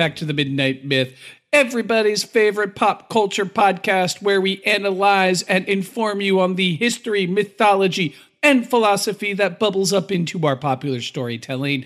[0.00, 1.14] Back to the Midnight Myth,
[1.52, 8.16] everybody's favorite pop culture podcast where we analyze and inform you on the history, mythology,
[8.42, 11.84] and philosophy that bubbles up into our popular storytelling.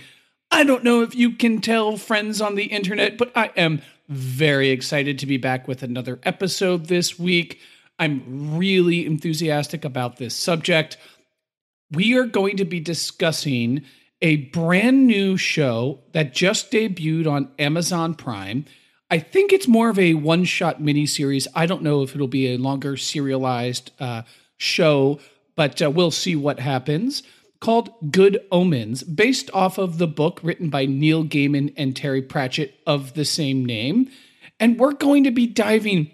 [0.48, 4.70] I don't know if you can tell, friends on the internet, but I am very
[4.70, 7.59] excited to be back with another episode this week.
[7.98, 10.98] I'm really enthusiastic about this subject.
[11.91, 13.85] We are going to be discussing
[14.23, 18.65] a brand new show that just debuted on Amazon Prime.
[19.11, 21.47] I think it's more of a one shot miniseries.
[21.55, 24.23] I don't know if it'll be a longer serialized uh,
[24.57, 25.20] show,
[25.57, 27.23] but uh, we'll see what happens.
[27.61, 32.75] Called Good Omens, based off of the book written by Neil Gaiman and Terry Pratchett
[32.87, 34.11] of the same name.
[34.61, 36.11] And we're going to be diving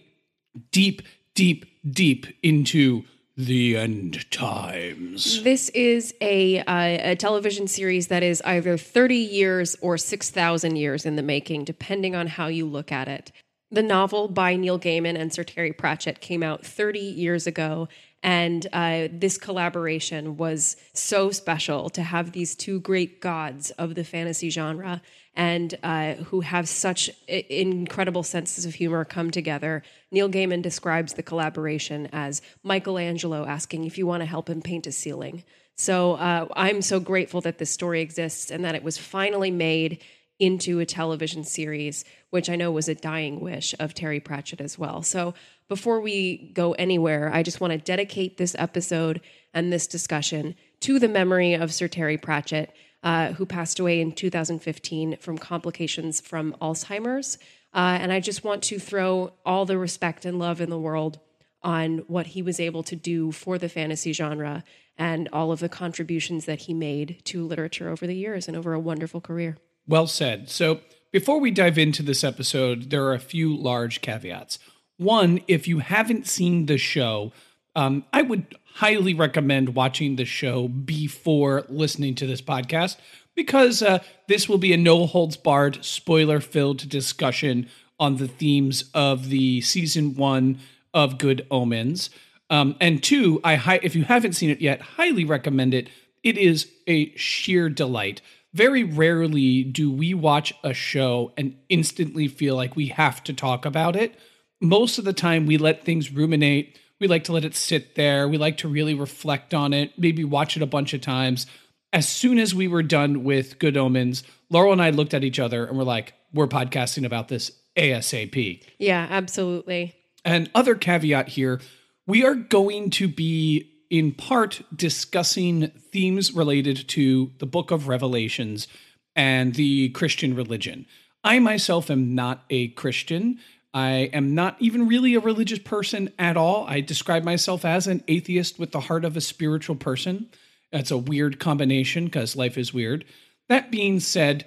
[0.70, 1.02] deep,
[1.34, 3.04] deep, deep into
[3.46, 5.42] the End Times.
[5.42, 11.06] This is a, uh, a television series that is either 30 years or 6,000 years
[11.06, 13.32] in the making, depending on how you look at it.
[13.70, 17.88] The novel by Neil Gaiman and Sir Terry Pratchett came out 30 years ago,
[18.22, 24.04] and uh, this collaboration was so special to have these two great gods of the
[24.04, 25.00] fantasy genre
[25.34, 29.82] and uh, who have such incredible senses of humor come together.
[30.10, 34.86] Neil Gaiman describes the collaboration as Michelangelo asking if you want to help him paint
[34.86, 35.44] a ceiling.
[35.76, 40.02] So uh, I'm so grateful that this story exists and that it was finally made
[40.40, 44.78] into a television series, which I know was a dying wish of Terry Pratchett as
[44.78, 45.02] well.
[45.02, 45.34] So
[45.68, 49.20] before we go anywhere, I just want to dedicate this episode
[49.54, 54.12] and this discussion to the memory of Sir Terry Pratchett uh, who passed away in
[54.12, 57.38] 2015 from complications from Alzheimer's.
[57.72, 61.18] Uh, and I just want to throw all the respect and love in the world
[61.62, 64.64] on what he was able to do for the fantasy genre
[64.96, 68.72] and all of the contributions that he made to literature over the years and over
[68.72, 69.56] a wonderful career.
[69.90, 70.48] Well said.
[70.48, 70.80] So,
[71.10, 74.60] before we dive into this episode, there are a few large caveats.
[74.96, 77.32] One, if you haven't seen the show,
[77.74, 82.98] um, I would highly recommend watching the show before listening to this podcast
[83.34, 87.68] because uh, this will be a no holds barred, spoiler filled discussion
[87.98, 90.60] on the themes of the season one
[90.94, 92.10] of Good Omens.
[92.48, 95.88] Um, and two, I hi- if you haven't seen it yet, highly recommend it.
[96.22, 98.20] It is a sheer delight.
[98.52, 103.64] Very rarely do we watch a show and instantly feel like we have to talk
[103.64, 104.18] about it.
[104.60, 108.28] Most of the time, we let things ruminate we like to let it sit there.
[108.28, 111.46] We like to really reflect on it, maybe watch it a bunch of times.
[111.92, 115.40] As soon as we were done with Good Omens, Laurel and I looked at each
[115.40, 118.62] other and we're like, we're podcasting about this ASAP.
[118.78, 119.94] Yeah, absolutely.
[120.24, 121.60] And other caveat here,
[122.06, 128.68] we are going to be in part discussing themes related to the book of Revelations
[129.16, 130.86] and the Christian religion.
[131.24, 133.40] I myself am not a Christian.
[133.74, 136.64] I am not even really a religious person at all.
[136.66, 140.30] I describe myself as an atheist with the heart of a spiritual person.
[140.72, 143.04] That's a weird combination because life is weird.
[143.48, 144.46] That being said,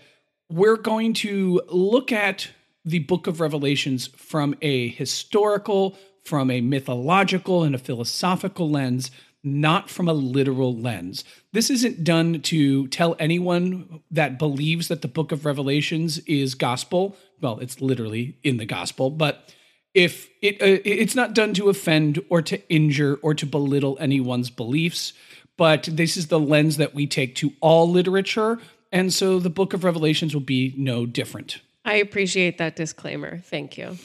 [0.49, 2.49] we're going to look at
[2.85, 9.11] the book of Revelations from a historical, from a mythological, and a philosophical lens,
[9.43, 11.23] not from a literal lens.
[11.51, 17.17] This isn't done to tell anyone that believes that the book of Revelations is gospel
[17.43, 19.53] well, it's literally in the gospel, but
[19.93, 24.49] if it uh, it's not done to offend or to injure or to belittle anyone's
[24.49, 25.13] beliefs,
[25.57, 28.59] but this is the lens that we take to all literature,
[28.91, 31.59] and so the book of Revelations will be no different.
[31.85, 33.39] I appreciate that disclaimer.
[33.39, 33.97] Thank you.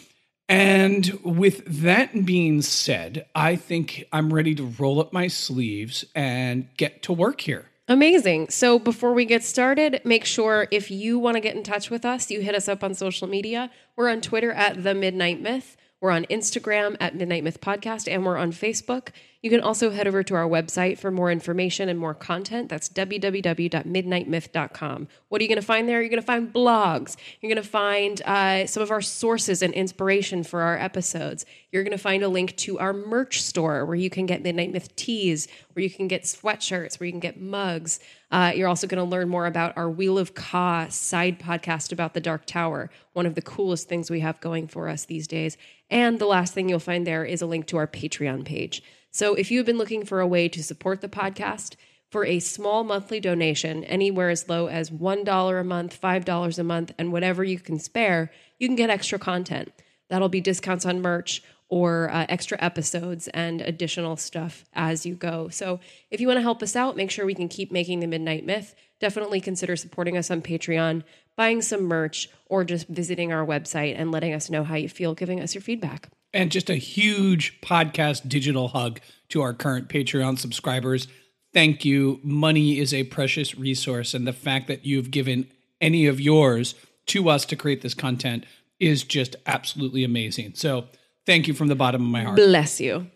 [0.48, 6.68] And with that being said, I think I'm ready to roll up my sleeves and
[6.76, 7.66] get to work here.
[7.90, 8.50] Amazing.
[8.50, 12.04] So before we get started, make sure if you want to get in touch with
[12.04, 13.70] us, you hit us up on social media.
[13.96, 15.76] We're on Twitter at The Midnight Myth.
[16.00, 19.08] We're on Instagram at Midnight Myth Podcast, and we're on Facebook.
[19.42, 22.68] You can also head over to our website for more information and more content.
[22.68, 25.08] That's www.midnightmyth.com.
[25.28, 26.00] What are you going to find there?
[26.00, 27.16] You're going to find blogs.
[27.40, 31.44] You're going to find uh, some of our sources and inspiration for our episodes.
[31.72, 34.72] You're going to find a link to our merch store where you can get Midnight
[34.72, 37.98] Myth tees, where you can get sweatshirts, where you can get mugs.
[38.30, 42.14] Uh, you're also going to learn more about our Wheel of Ka side podcast about
[42.14, 45.56] the Dark Tower, one of the coolest things we have going for us these days.
[45.90, 48.82] And the last thing you'll find there is a link to our Patreon page.
[49.10, 51.76] So if you've been looking for a way to support the podcast,
[52.10, 56.92] for a small monthly donation, anywhere as low as $1 a month, $5 a month,
[56.98, 59.72] and whatever you can spare, you can get extra content.
[60.08, 65.49] That'll be discounts on merch or uh, extra episodes and additional stuff as you go.
[65.49, 65.81] So
[66.11, 68.44] if you want to help us out, make sure we can keep making the Midnight
[68.47, 68.75] Myth.
[69.00, 71.05] Definitely consider supporting us on Patreon,
[71.37, 75.15] buying some merch, or just visiting our website and letting us know how you feel,
[75.15, 76.09] giving us your feedback.
[76.32, 79.00] And just a huge podcast digital hug
[79.31, 81.06] to our current Patreon subscribers.
[81.55, 82.20] Thank you.
[82.23, 85.47] Money is a precious resource, and the fact that you've given
[85.81, 86.75] any of yours
[87.06, 88.44] to us to create this content
[88.79, 90.53] is just absolutely amazing.
[90.55, 90.87] So,
[91.28, 92.36] thank you from the bottom of my heart.
[92.36, 93.06] Bless you.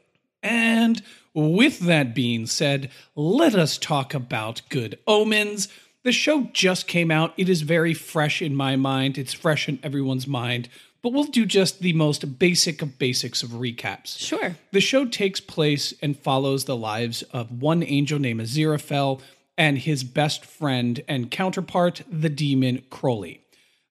[0.42, 5.68] And with that being said, let us talk about Good Omens.
[6.04, 7.32] The show just came out.
[7.38, 10.68] It is very fresh in my mind, it's fresh in everyone's mind.
[11.00, 14.18] But we'll do just the most basic of basics of recaps.
[14.18, 14.56] Sure.
[14.72, 19.20] The show takes place and follows the lives of one angel named Aziraphale
[19.56, 23.41] and his best friend and counterpart, the demon Crowley.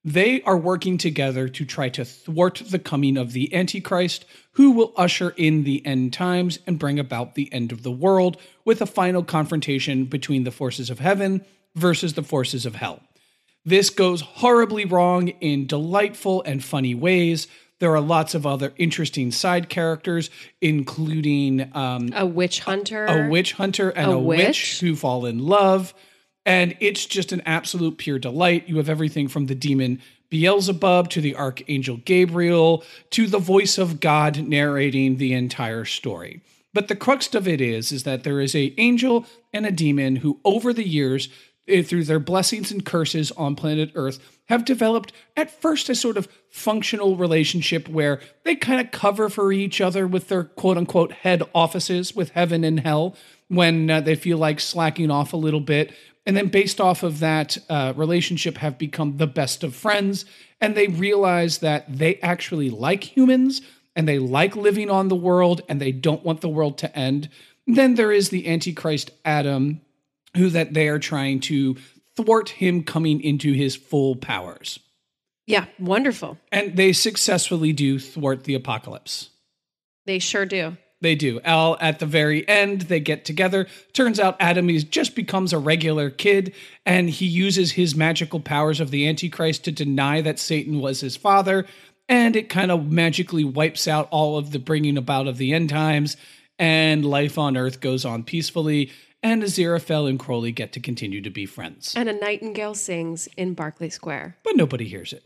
[0.04, 4.92] They are working together to try to thwart the coming of the Antichrist, who will
[4.96, 8.86] usher in the end times and bring about the end of the world with a
[8.86, 11.44] final confrontation between the forces of heaven
[11.76, 13.00] versus the forces of hell.
[13.64, 17.46] This goes horribly wrong in delightful and funny ways.
[17.78, 23.06] There are lots of other interesting side characters, including um, A witch hunter.
[23.06, 24.46] a witch hunter and A a, witch?
[24.48, 24.80] witch?
[24.80, 25.94] who fall in love.
[26.44, 28.68] And it's just an absolute pure delight.
[28.68, 30.00] You have everything from the demon
[30.32, 36.40] Beelzebub to the archangel Gabriel to the voice of God narrating the entire story.
[36.72, 40.16] But the crux of it is is that there is a angel and a demon
[40.16, 41.28] who over the years
[41.68, 46.16] eh, through their blessings and curses on planet Earth have developed at first a sort
[46.16, 51.12] of functional relationship where they kind of cover for each other with their quote unquote
[51.12, 53.14] head offices with heaven and hell
[53.48, 55.92] when uh, they feel like slacking off a little bit
[56.26, 60.24] and then based off of that uh, relationship have become the best of friends
[60.60, 63.60] and they realize that they actually like humans
[63.96, 67.28] and they like living on the world and they don't want the world to end
[67.66, 69.80] then there is the antichrist adam
[70.36, 71.76] who that they are trying to
[72.16, 74.78] thwart him coming into his full powers
[75.46, 76.38] Yeah, wonderful.
[76.50, 79.30] and they successfully do thwart the apocalypse
[80.06, 80.76] They sure do.
[81.02, 81.40] They do.
[81.44, 83.66] Al at the very end, they get together.
[83.92, 86.54] Turns out Adam is just becomes a regular kid,
[86.86, 91.16] and he uses his magical powers of the Antichrist to deny that Satan was his
[91.16, 91.66] father,
[92.08, 95.68] and it kind of magically wipes out all of the bringing about of the end
[95.70, 96.16] times,
[96.58, 98.90] and life on Earth goes on peacefully.
[99.24, 103.54] And Aziraphale and Crowley get to continue to be friends, And a nightingale sings in
[103.54, 104.36] Berkeley Square.
[104.42, 105.22] but nobody hears it.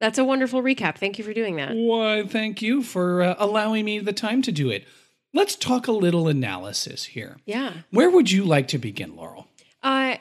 [0.00, 0.96] That's a wonderful recap.
[0.98, 1.74] Thank you for doing that.
[1.74, 4.84] Why, thank you for uh, allowing me the time to do it.
[5.34, 7.38] Let's talk a little analysis here.
[7.46, 7.72] Yeah.
[7.90, 9.46] Where would you like to begin, Laurel?
[9.82, 10.16] Uh,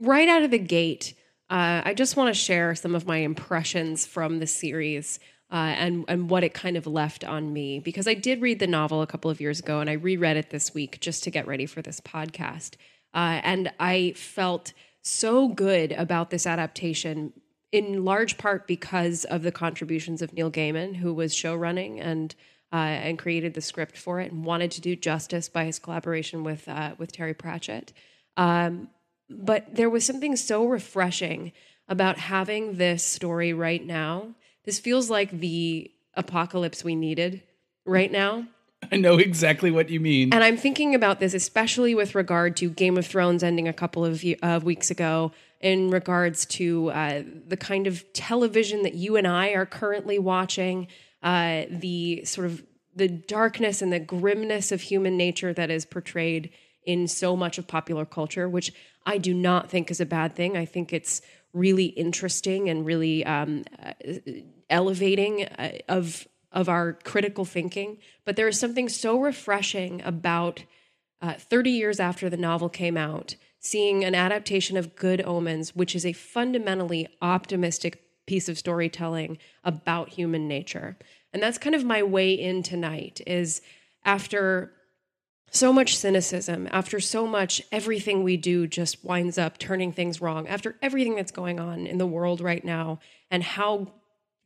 [0.00, 1.14] right out of the gate,
[1.50, 5.18] uh, I just want to share some of my impressions from the series
[5.50, 8.66] uh, and and what it kind of left on me because I did read the
[8.66, 11.46] novel a couple of years ago and I reread it this week just to get
[11.46, 12.76] ready for this podcast,
[13.12, 17.34] uh, and I felt so good about this adaptation
[17.70, 22.34] in large part because of the contributions of Neil Gaiman, who was show running and
[22.72, 26.42] uh, and created the script for it and wanted to do justice by his collaboration
[26.44, 27.92] with uh, with Terry Pratchett.
[28.36, 28.88] Um,
[29.28, 31.52] but there was something so refreshing
[31.88, 34.34] about having this story right now.
[34.64, 37.42] This feels like the apocalypse we needed
[37.84, 38.46] right now.
[38.90, 40.32] I know exactly what you mean.
[40.32, 44.04] And I'm thinking about this, especially with regard to Game of Thrones ending a couple
[44.04, 49.26] of uh, weeks ago, in regards to uh, the kind of television that you and
[49.26, 50.88] I are currently watching,
[51.22, 52.62] uh, the sort of
[52.94, 56.50] the darkness and the grimness of human nature that is portrayed
[56.84, 58.72] in so much of popular culture, which
[59.06, 60.56] I do not think is a bad thing.
[60.56, 63.92] I think it's really interesting and really um, uh,
[64.68, 67.98] elevating uh, of of our critical thinking.
[68.26, 70.64] But there is something so refreshing about
[71.22, 75.94] uh, 30 years after the novel came out, seeing an adaptation of Good Omens, which
[75.96, 80.96] is a fundamentally optimistic piece of storytelling about human nature.
[81.32, 83.62] And that's kind of my way in tonight is
[84.04, 84.72] after
[85.50, 90.48] so much cynicism, after so much everything we do just winds up turning things wrong,
[90.48, 93.00] after everything that's going on in the world right now
[93.30, 93.92] and how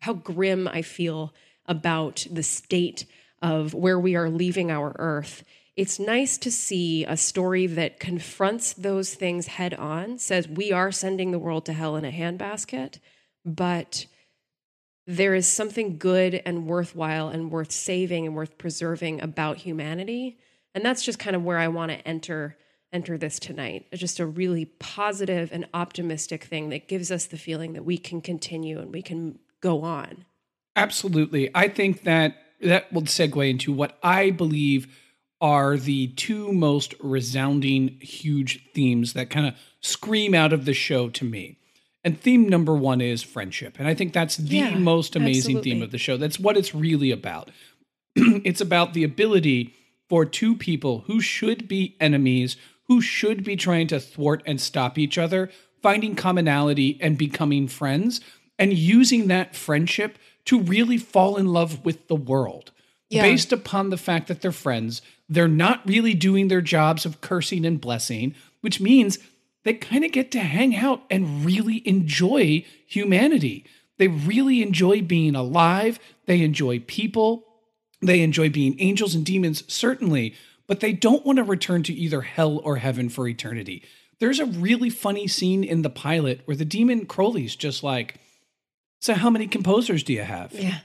[0.00, 1.32] how grim I feel
[1.64, 3.06] about the state
[3.42, 5.42] of where we are leaving our earth.
[5.74, 10.90] It's nice to see a story that confronts those things head on, says we are
[10.90, 12.98] sending the world to hell in a handbasket,
[13.46, 14.06] but
[15.06, 20.36] there is something good and worthwhile and worth saving and worth preserving about humanity.
[20.74, 22.56] And that's just kind of where I want to enter
[22.92, 23.86] enter this tonight.
[23.90, 27.98] It's just a really positive and optimistic thing that gives us the feeling that we
[27.98, 30.24] can continue and we can go on.
[30.76, 31.50] Absolutely.
[31.54, 34.86] I think that that will segue into what I believe
[35.40, 41.08] are the two most resounding, huge themes that kind of scream out of the show
[41.10, 41.58] to me.
[42.06, 43.80] And theme number one is friendship.
[43.80, 45.70] And I think that's the Yeah, most amazing absolutely.
[45.72, 46.16] theme of the show.
[46.16, 47.50] That's what it's really about.
[48.16, 49.74] it's about the ability
[50.08, 54.98] for two people who should be enemies, who should be trying to thwart and stop
[54.98, 55.50] each other,
[55.82, 58.20] finding commonality and becoming friends,
[58.56, 62.70] and using that friendship to really fall in love with the world.
[63.10, 63.22] Yeah.
[63.22, 67.66] Based upon the fact that they're friends, they're not really doing their jobs of cursing
[67.66, 69.18] and blessing, which means
[69.66, 73.64] they kind of get to hang out and really enjoy humanity.
[73.98, 75.98] They really enjoy being alive.
[76.26, 77.44] They enjoy people.
[78.00, 80.36] They enjoy being angels and demons, certainly,
[80.68, 83.82] but they don't want to return to either hell or heaven for eternity.
[84.20, 88.20] There's a really funny scene in the pilot where the demon Crowley's just like,
[89.00, 90.52] So, how many composers do you have?
[90.52, 90.78] Yeah.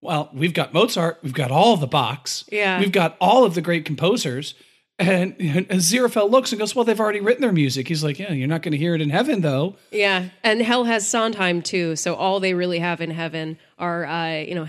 [0.00, 2.80] Well, we've got Mozart, we've got all the Bachs, Yeah.
[2.80, 4.54] we've got all of the great composers.
[4.98, 7.86] And, and Aziraphale looks and goes, Well, they've already written their music.
[7.86, 9.76] He's like, Yeah, you're not going to hear it in heaven, though.
[9.92, 11.94] Yeah, and hell has Sondheim too.
[11.94, 14.66] So all they really have in heaven are, uh, you know,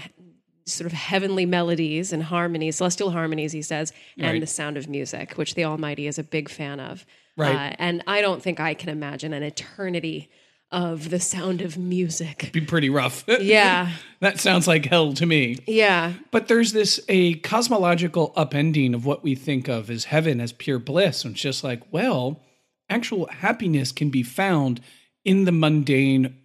[0.67, 4.39] sort of heavenly melodies and harmonies, celestial harmonies, he says, and Right.
[4.41, 7.07] the sound of music, which the Almighty is a big fan of.
[7.35, 7.55] Right.
[7.71, 10.29] Uh, and I don't think I can imagine an eternity
[10.71, 12.51] of the sound of music.
[12.53, 13.25] Be pretty rough.
[13.41, 15.57] Yeah, that sounds like hell to me.
[15.65, 20.51] yeah, But there's this a cosmological upending of what we think of as heaven as
[20.53, 21.23] pure bliss.
[21.25, 22.41] And it's just like, well,
[22.89, 24.81] actual happiness can be found
[25.25, 26.35] in the mundane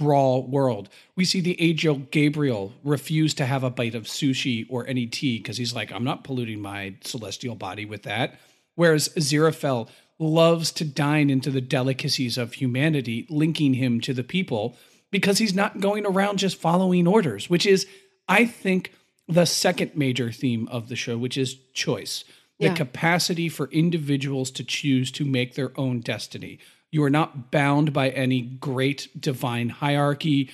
[0.00, 0.88] raw world.
[1.16, 5.38] We see the angel Gabriel refuse to have a bite of sushi or any tea
[5.38, 8.38] because he's like, I'm not polluting my celestial body with that.
[8.76, 9.88] Whereas Aziraphale
[10.18, 14.76] loves to dine into the delicacies of humanity, linking him to the people
[15.10, 17.86] because he's not going around just following orders, which is,
[18.28, 18.92] I think,
[19.28, 22.24] the second major theme of the show, which is choice.
[22.58, 22.74] The Yeah.
[22.74, 26.58] capacity for individuals to choose to make their own destiny.
[26.92, 30.50] You are not bound by any great divine hierarchy.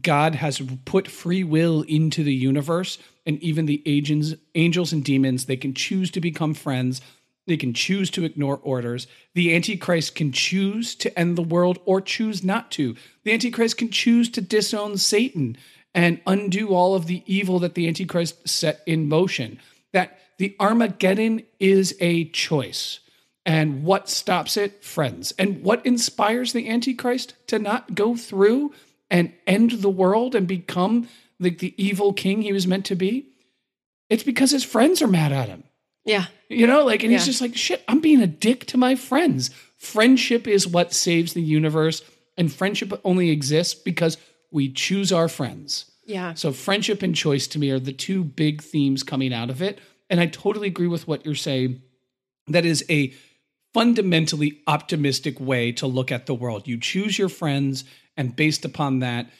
[0.00, 5.46] God has put free will into the universe, and even the agents, angels and demons,
[5.46, 7.00] they can choose to become friends.
[7.46, 9.06] They can choose to ignore orders.
[9.34, 12.94] The Antichrist can choose to end the world or choose not to.
[13.24, 15.56] The Antichrist can choose to disown Satan
[15.94, 19.58] and undo all of the evil that the Antichrist set in motion.
[19.92, 23.00] That the Armageddon is a choice.
[23.44, 24.84] And what stops it?
[24.84, 25.32] Friends.
[25.38, 28.72] And what inspires the Antichrist to not go through
[29.10, 31.08] and end the world and become
[31.40, 33.30] the, the evil king he was meant to be?
[34.08, 35.64] It's because his friends are mad at him.
[36.04, 38.94] Yeah, You know, like, and he's just like, shit, I'm being a dick to my
[38.94, 39.50] friends.
[39.76, 42.02] Friendship is what saves the universe,
[42.36, 44.16] and friendship only exists because
[44.50, 45.90] we choose our friends.
[46.04, 46.34] yeah.
[46.34, 49.78] So, friendship and choice to me are the two big themes coming out of it.
[50.10, 51.80] And I totally agree with what you're saying.
[52.48, 53.14] That is a
[53.72, 56.68] fundamentally optimistic way to look at the world.
[56.68, 57.84] You choose your friends,
[58.16, 59.30] and based upon that,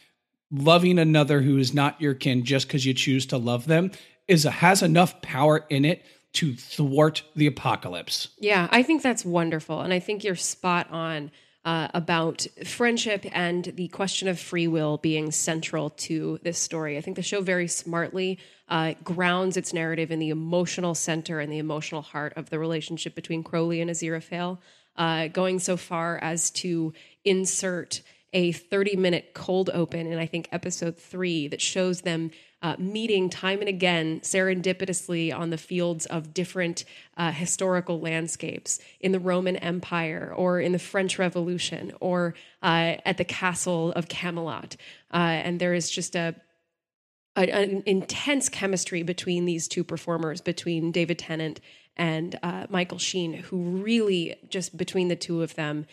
[0.50, 3.90] loving another who is not your kin just because you choose to love them
[4.28, 8.28] is a, has enough power in it to thwart the apocalypse.
[8.38, 9.80] Yeah, I think that's wonderful.
[9.80, 11.30] And I think you're spot on
[11.64, 16.98] uh, about friendship and the question of free will being central to this story.
[16.98, 21.52] I think the show very smartly uh, grounds its narrative in the emotional center and
[21.52, 24.58] the emotional heart of the relationship between Crowley and Aziraphale,
[24.96, 26.92] uh, going so far as to
[27.24, 32.30] insert a 30 minute cold open in, I think, episode three that shows them
[32.62, 36.84] uh, meeting time and again serendipitously on the fields of different
[37.16, 43.18] uh, historical landscapes in the Roman Empire or in the French Revolution or uh, at
[43.18, 44.76] the castle of Camelot.
[45.12, 46.34] Uh, and there is just a
[47.34, 51.60] a, an intense chemistry between these two performers, between David Tennant
[51.96, 55.86] and uh, Michael Sheen, who really just between the two of them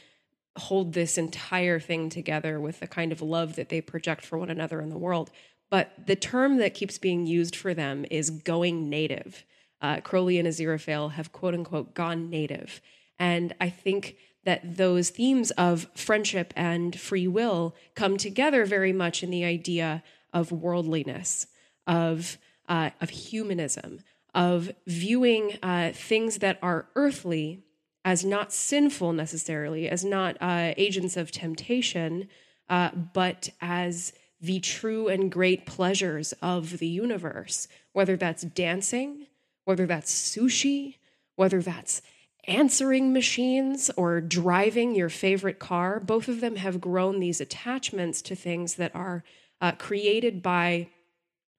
[0.58, 4.50] hold this entire thing together with the kind of love that they project for one
[4.50, 5.32] another in the world.
[5.70, 9.46] But the term that keeps being used for them is going native.
[9.82, 12.82] Uh, Crowley and Aziraphale have quote unquote gone native.
[13.18, 19.22] And I think that those themes of friendship and free will come together very much
[19.22, 20.02] in the idea
[20.34, 21.48] of worldliness,
[21.86, 24.00] of, uh, of humanism,
[24.34, 27.64] of viewing uh, things that are earthly
[28.06, 32.28] as not sinful necessarily, as not uh, agents of temptation,
[32.70, 39.28] uh, but as the true and great pleasures of the universe, whether that's dancing,
[39.66, 40.96] whether that's sushi,
[41.36, 42.02] whether that's
[42.48, 46.00] answering machines or driving your favorite car.
[46.00, 49.24] Both of them have grown these attachments to things that are
[49.62, 50.88] uh, created by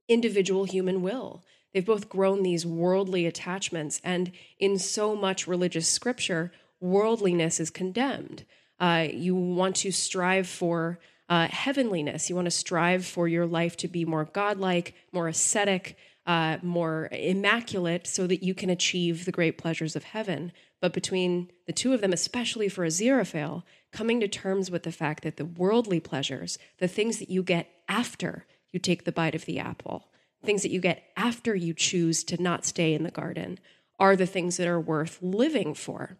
[0.08, 1.44] individual human will.
[1.72, 8.44] They've both grown these worldly attachments, and in so much religious scripture, worldliness is condemned.
[8.80, 10.98] Uh, you want to strive for
[11.30, 12.28] uh, heavenliness.
[12.28, 15.96] You want to strive for your life to be more godlike, more ascetic,
[16.26, 20.52] uh, more immaculate, so that you can achieve the great pleasures of heaven.
[20.80, 25.22] But between the two of them, especially for Aziraphale, coming to terms with the fact
[25.22, 29.44] that the worldly pleasures, the things that you get after you take the bite of
[29.44, 30.08] the apple,
[30.44, 33.58] things that you get after you choose to not stay in the garden,
[34.00, 36.16] are the things that are worth living for.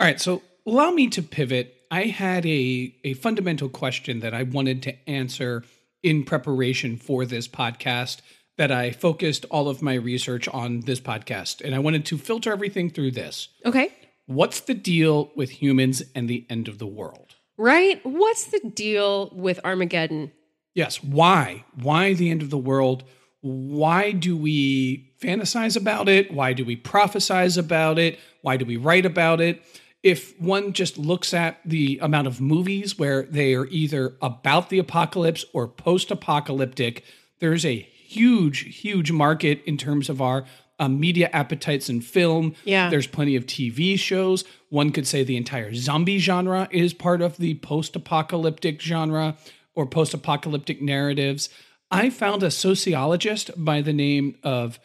[0.00, 1.81] All right, so allow me to pivot.
[1.92, 5.62] I had a, a fundamental question that I wanted to answer
[6.02, 8.22] in preparation for this podcast
[8.56, 11.60] that I focused all of my research on this podcast.
[11.62, 13.48] And I wanted to filter everything through this.
[13.66, 13.92] Okay.
[14.24, 17.34] What's the deal with humans and the end of the world?
[17.58, 18.00] Right?
[18.04, 20.32] What's the deal with Armageddon?
[20.74, 21.04] Yes.
[21.04, 21.66] Why?
[21.74, 23.04] Why the end of the world?
[23.42, 26.32] Why do we fantasize about it?
[26.32, 28.18] Why do we prophesize about it?
[28.40, 29.62] Why do we write about it?
[30.02, 34.80] If one just looks at the amount of movies where they are either about the
[34.80, 37.04] apocalypse or post apocalyptic,
[37.38, 40.44] there's a huge, huge market in terms of our
[40.78, 42.54] um, media appetites in film.
[42.64, 42.90] Yeah.
[42.90, 44.44] There's plenty of TV shows.
[44.68, 49.36] One could say the entire zombie genre is part of the post apocalyptic genre
[49.74, 51.48] or post apocalyptic narratives.
[51.90, 54.80] I found a sociologist by the name of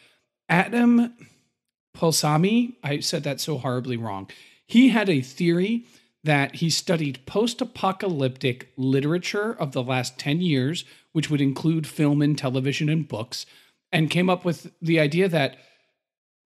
[0.48, 1.14] Adam
[1.96, 2.74] Polsamy.
[2.84, 4.28] I said that so horribly wrong.
[4.68, 5.86] He had a theory
[6.22, 12.20] that he studied post apocalyptic literature of the last 10 years, which would include film
[12.20, 13.46] and television and books,
[13.90, 15.56] and came up with the idea that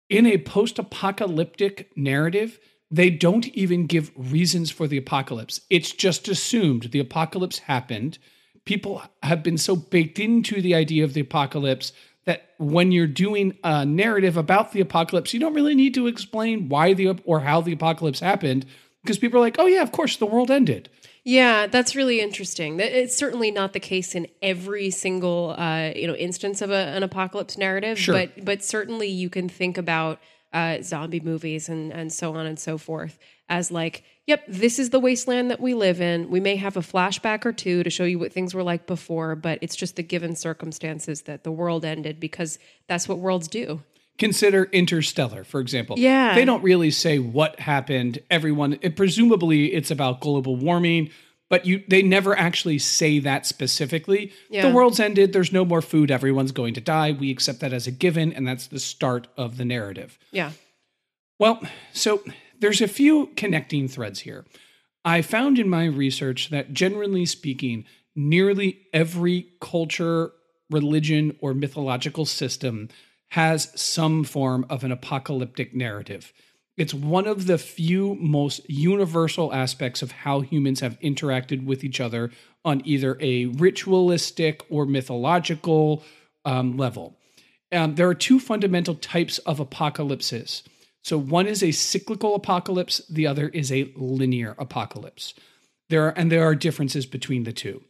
[0.08, 2.60] in a post apocalyptic narrative,
[2.92, 5.62] they don't even give reasons for the apocalypse.
[5.70, 8.20] It's just assumed the apocalypse happened.
[8.66, 11.94] People have been so baked into the idea of the apocalypse
[12.26, 16.70] that when you're doing a narrative about the apocalypse, you don't really need to explain
[16.70, 18.66] why the or how the apocalypse happened
[19.04, 20.90] because people are like, "Oh yeah, of course the world ended."
[21.24, 22.80] Yeah, that's really interesting.
[22.80, 27.04] It's certainly not the case in every single uh, you know instance of a, an
[27.04, 28.14] apocalypse narrative, Sure.
[28.14, 30.20] but but certainly you can think about
[30.54, 33.18] uh, zombie movies and and so on and so forth
[33.52, 36.30] as like, yep, this is the wasteland that we live in.
[36.30, 39.36] We may have a flashback or two to show you what things were like before,
[39.36, 43.82] but it's just the given circumstances that the world ended because that's what worlds do.
[44.18, 45.98] Consider Interstellar, for example.
[46.00, 46.36] Yeah.
[46.36, 48.20] They don't really say what happened.
[48.30, 51.10] Everyone, it, presumably, it's about global warming,
[51.52, 54.32] but you they never actually say that specifically.
[54.50, 54.70] Yeah.
[54.70, 55.34] The world's ended.
[55.34, 56.10] There's no more food.
[56.10, 57.12] Everyone's going to die.
[57.12, 60.18] We accept that as a given, and that's the start of the narrative.
[60.32, 60.52] Yeah.
[61.40, 61.62] Well,
[61.92, 62.24] so
[62.60, 64.46] there's a few connecting threads here.
[65.04, 67.84] I found in my research that generally speaking,
[68.16, 70.32] nearly every culture,
[70.70, 72.88] religion, or mythological system
[73.32, 76.32] has some form of an apocalyptic narrative.
[76.82, 82.00] It's one of the few most universal aspects of how humans have interacted with each
[82.00, 82.32] other
[82.65, 86.04] on either a ritualistic or mythological
[86.44, 87.20] um, level.
[87.72, 90.63] Um, there are two fundamental types of apocalypses.
[91.04, 95.36] So one is a cyclical apocalypse, the other is a linear apocalypse.
[95.89, 97.84] There are, and there are differences between the two.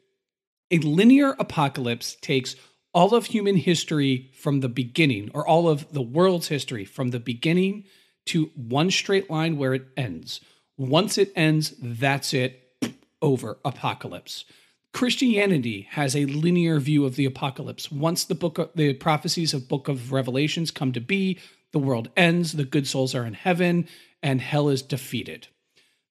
[0.69, 2.57] A linear apocalypse takes
[2.93, 7.21] all of human history from the beginning, or all of the world's history from the
[7.21, 7.85] beginning
[8.27, 10.41] to one straight line where it ends.
[10.77, 12.71] Once it ends, that's it,
[13.21, 14.45] over, apocalypse.
[14.93, 17.91] Christianity has a linear view of the apocalypse.
[17.91, 21.39] Once the book of, the prophecies of book of Revelations come to be,
[21.71, 23.87] the world ends, the good souls are in heaven,
[24.21, 25.47] and hell is defeated.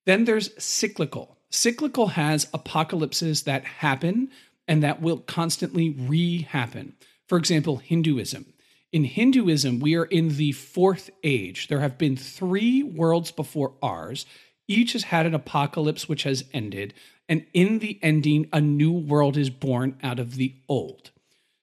[0.06, 1.36] Then there's cyclical.
[1.50, 4.30] Cyclical has apocalypses that happen
[4.66, 6.94] and that will constantly re happen.
[7.26, 8.46] For example, Hinduism.
[8.92, 11.68] In Hinduism, we are in the fourth age.
[11.68, 14.26] There have been three worlds before ours.
[14.66, 16.94] Each has had an apocalypse which has ended.
[17.28, 21.10] And in the ending, a new world is born out of the old.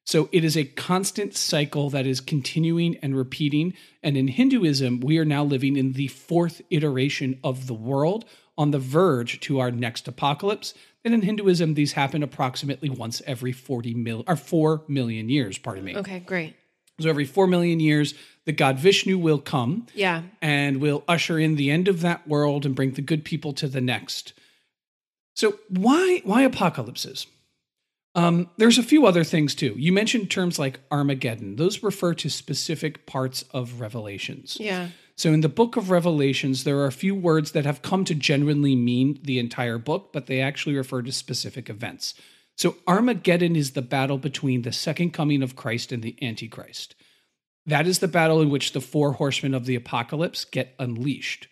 [0.06, 3.74] So it is a constant cycle that is continuing and repeating.
[4.02, 8.24] And in Hinduism, we are now living in the fourth iteration of the world
[8.58, 10.74] on the verge to our next apocalypse.
[11.04, 15.84] And in Hinduism, these happen approximately once every 40 mil or 4 million years, pardon
[15.84, 15.98] me.
[15.98, 16.56] Okay, great.
[17.00, 18.14] So every 4 million years,
[18.46, 20.24] the god Vishnu will come Yeah.
[20.42, 23.68] and will usher in the end of that world and bring the good people to
[23.68, 24.34] the next.
[25.36, 27.28] So why why apocalypses?
[28.16, 29.76] Um, there's a few other things too.
[29.78, 31.58] You mentioned terms like Armageddon.
[31.58, 34.58] Those refer to specific parts of Revelations.
[34.60, 34.88] Yeah.
[35.16, 38.16] So in the book of Revelations, there are a few words that have come to
[38.16, 42.16] genuinely mean the entire book, but they actually refer to specific events.
[42.58, 46.96] So Armageddon is the battle between the second coming of Christ and the Antichrist.
[47.68, 51.48] That is the battle in which the four horsemen of the apocalypse get unleashed.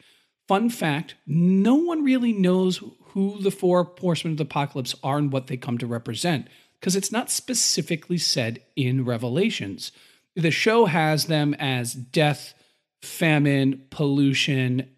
[0.48, 5.32] Fun fact no one really knows who the four horsemen of the apocalypse are and
[5.32, 6.48] what they come to represent
[6.80, 9.91] because it's not specifically said in Revelations.
[10.36, 12.54] The show has them as death,
[13.02, 14.89] famine, pollution,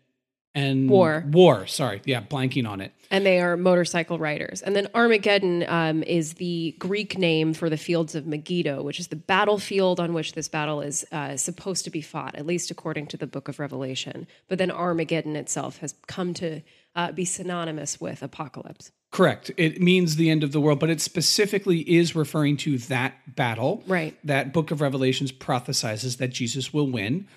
[0.57, 1.23] and War.
[1.27, 2.01] War, sorry.
[2.03, 2.91] Yeah, blanking on it.
[3.11, 4.63] And they are motorcycle riders.
[4.63, 9.07] And then Armageddon um, is the Greek name for the fields of Megiddo, which is
[9.07, 13.05] the battlefield on which this battle is uh, supposed to be fought, at least according
[13.07, 14.27] to the book of Revelation.
[14.47, 16.61] But then Armageddon itself has come to
[16.95, 18.91] uh, be synonymous with apocalypse.
[19.11, 19.51] Correct.
[19.57, 23.83] It means the end of the world, but it specifically is referring to that battle.
[23.87, 24.17] Right.
[24.23, 27.27] That book of Revelations prophesizes that Jesus will win.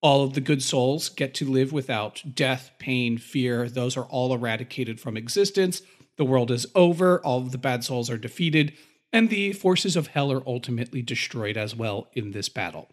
[0.00, 3.68] All of the good souls get to live without death, pain, fear.
[3.68, 5.82] Those are all eradicated from existence.
[6.16, 7.20] The world is over.
[7.24, 8.72] All of the bad souls are defeated.
[9.12, 12.88] And the forces of hell are ultimately destroyed as well in this battle.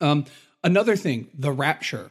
[0.00, 0.26] Um,
[0.62, 2.10] another thing, the rapture.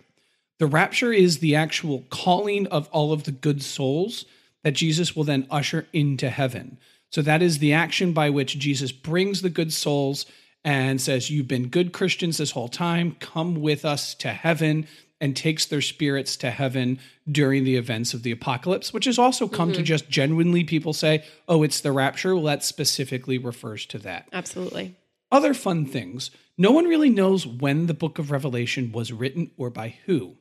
[0.57, 4.25] The rapture is the actual calling of all of the good souls
[4.63, 6.77] that Jesus will then usher into heaven.
[7.11, 10.25] So that is the action by which Jesus brings the good souls
[10.63, 13.15] and says, You've been good Christians this whole time.
[13.19, 14.87] Come with us to heaven,
[15.21, 19.47] and takes their spirits to heaven during the events of the apocalypse, which has also
[19.47, 19.85] come to mm-hmm.
[19.85, 22.35] just genuinely people say, Oh, it's the rapture.
[22.35, 24.27] Well, that specifically refers to that.
[24.31, 24.95] Absolutely.
[25.31, 26.31] Other fun things.
[26.57, 30.35] No one really knows when the book of Revelation was written or by who.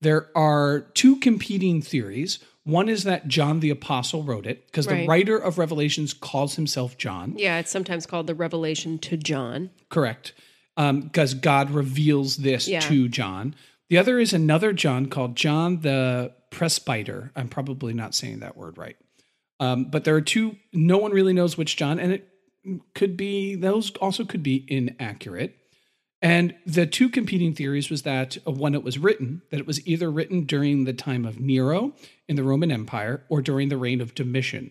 [0.00, 2.40] There are two competing theories.
[2.64, 6.96] One is that John the Apostle wrote it because the writer of Revelations calls himself
[6.96, 7.34] John.
[7.36, 9.70] Yeah, it's sometimes called the Revelation to John.
[9.88, 10.32] Correct.
[10.76, 12.80] Because God reveals this Yeah.
[12.80, 13.54] to John.
[13.90, 17.32] The other is another John called John the Presbyter.
[17.34, 18.96] I'm probably not saying that word right.
[19.60, 22.28] Um, but there are two, no one really knows which John, and it
[22.94, 25.56] could be, those also could be inaccurate.
[26.22, 29.84] And the two competing theories was that uh, when it was written, that it was
[29.86, 31.92] either written during the time of Nero
[32.28, 34.70] in the Roman Empire or during the reign of Domitian.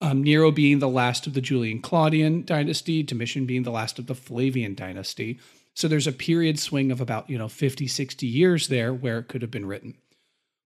[0.00, 4.06] Um, Nero being the last of the Julian Claudian dynasty, Domitian being the last of
[4.06, 5.40] the Flavian dynasty.
[5.74, 9.26] So there's a period swing of about, you know, 50, 60 years there where it
[9.26, 9.94] could have been written.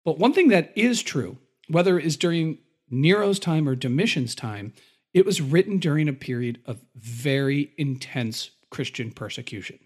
[0.04, 2.58] But one thing that is true, whether it is during
[2.90, 4.72] Nero's time or Domitian's time,
[5.14, 9.78] it was written during a period of very intense Christian persecution.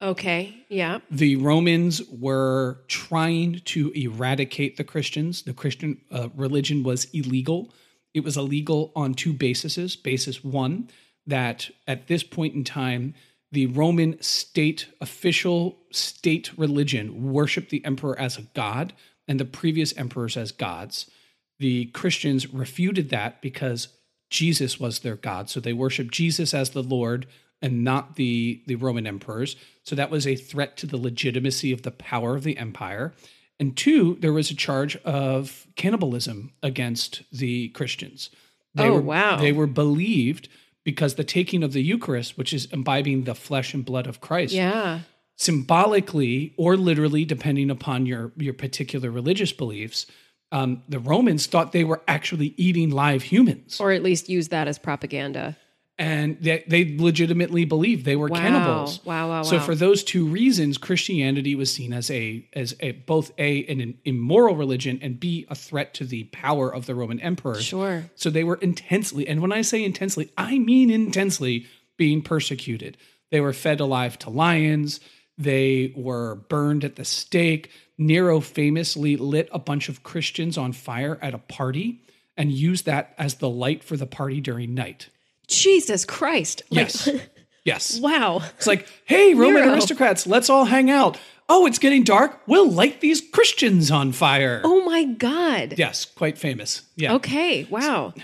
[0.00, 0.64] Okay.
[0.68, 1.00] Yeah.
[1.10, 5.42] The Romans were trying to eradicate the Christians.
[5.42, 7.72] The Christian uh, religion was illegal.
[8.14, 9.96] It was illegal on two bases.
[9.96, 10.88] Basis one,
[11.26, 13.14] that at this point in time,
[13.50, 18.92] the Roman state, official state religion, worshiped the emperor as a god
[19.26, 21.10] and the previous emperors as gods.
[21.58, 23.88] The Christians refuted that because
[24.30, 25.50] Jesus was their God.
[25.50, 27.26] So they worshiped Jesus as the Lord
[27.60, 29.56] and not the, the Roman emperors.
[29.88, 33.14] So that was a threat to the legitimacy of the power of the empire.
[33.58, 38.28] And two, there was a charge of cannibalism against the Christians.
[38.74, 39.36] They Oh, were, wow.
[39.36, 40.50] They were believed
[40.84, 44.52] because the taking of the Eucharist, which is imbibing the flesh and blood of Christ,
[44.52, 45.00] Yeah.
[45.36, 50.04] symbolically or literally, depending upon your your particular religious beliefs,
[50.52, 54.68] um, the Romans thought they were actually eating live humans, Or at least use that
[54.68, 55.56] as propaganda.
[55.98, 58.38] And they, they legitimately believed they were Wow.
[58.38, 59.04] cannibals.
[59.04, 59.28] Wow.
[59.28, 59.42] Wow.
[59.42, 59.62] So wow.
[59.64, 64.54] for those two reasons, Christianity was seen as a as a both a an immoral
[64.54, 67.60] religion and b a threat to the power of the Roman emperor.
[67.60, 68.04] Sure.
[68.14, 72.96] So they were intensely, and when I say intensely, I mean intensely being persecuted.
[73.30, 75.00] They were fed alive to lions.
[75.36, 77.70] They were burned at the stake.
[77.98, 82.02] Nero famously lit a bunch of Christians on fire at a party
[82.36, 85.08] and used that as the light for the party during night.
[85.48, 86.62] Jesus Christ.
[86.70, 87.08] Like, Yes.
[87.64, 88.00] Yes.
[88.00, 88.40] Wow.
[88.56, 89.74] It's like, hey, Roman Nero.
[89.74, 91.18] aristocrats, let's all hang out.
[91.50, 92.40] Oh, it's getting dark.
[92.46, 94.62] We'll light these Christians on fire.
[94.64, 95.74] Oh my God.
[95.76, 96.82] Yes, quite famous.
[96.96, 97.12] Yeah.
[97.14, 97.64] Okay.
[97.64, 98.14] Wow.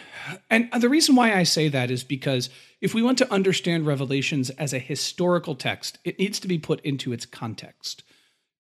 [0.49, 2.49] And the reason why I say that is because
[2.81, 6.81] if we want to understand Revelations as a historical text, it needs to be put
[6.81, 8.03] into its context.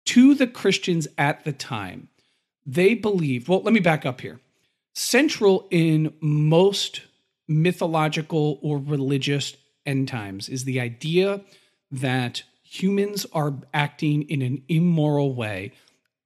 [0.06, 2.08] To the Christians at the time,
[2.66, 4.40] they believed, well, let me back up here.
[4.94, 7.02] Central in most
[7.48, 11.40] mythological or religious end times is the idea
[11.90, 15.72] that humans are acting in an immoral way,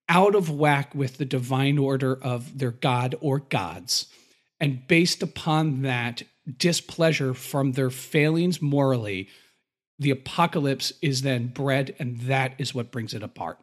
[0.09, 4.07] out of whack with the divine order of their God or gods.
[4.61, 6.23] And based upon that
[6.57, 9.29] displeasure from their failings morally,
[9.99, 13.59] the apocalypse is then bred, and that is what brings it apart.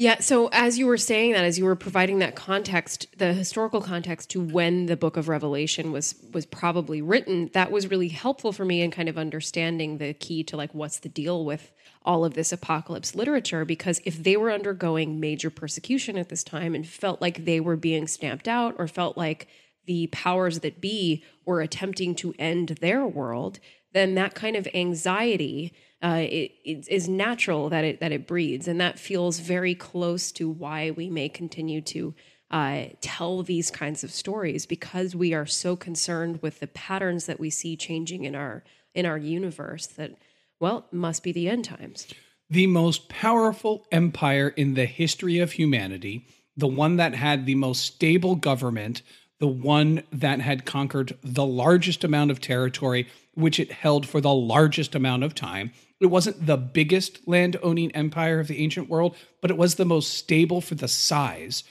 [0.00, 0.20] Yeah.
[0.20, 4.30] So as you were saying that, as you were providing that context, the historical context
[4.30, 8.64] to when the book of Revelation was was probably written, that was really helpful for
[8.64, 11.70] me in kind of understanding the key to like what's the deal with
[12.02, 13.66] all of this apocalypse literature.
[13.66, 17.76] Because if they were undergoing major persecution at this time and felt like they were
[17.76, 19.48] being stamped out or felt like
[19.84, 23.60] the powers that be were attempting to end their world,
[23.92, 28.66] then that kind of anxiety uh, it, it is natural that it that it breeds,
[28.66, 32.14] and that feels very close to why we may continue to
[32.50, 37.38] uh, tell these kinds of stories because we are so concerned with the patterns that
[37.38, 39.86] we see changing in our in our universe.
[39.86, 40.12] That
[40.58, 42.06] well, must be the end times.
[42.48, 47.84] The most powerful empire in the history of humanity, the one that had the most
[47.84, 49.02] stable government,
[49.38, 53.08] the one that had conquered the largest amount of territory,
[53.40, 55.72] which it held for the largest amount of time.
[56.00, 59.84] It wasn't the biggest land owning empire of the ancient world, but it was the
[59.84, 61.64] most stable for the size,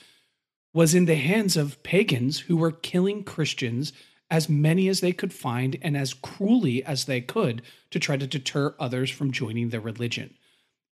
[0.72, 3.92] was in the hands of pagans who were killing Christians
[4.30, 8.26] as many as they could find and as cruelly as they could to try to
[8.26, 10.34] deter others from joining their religion.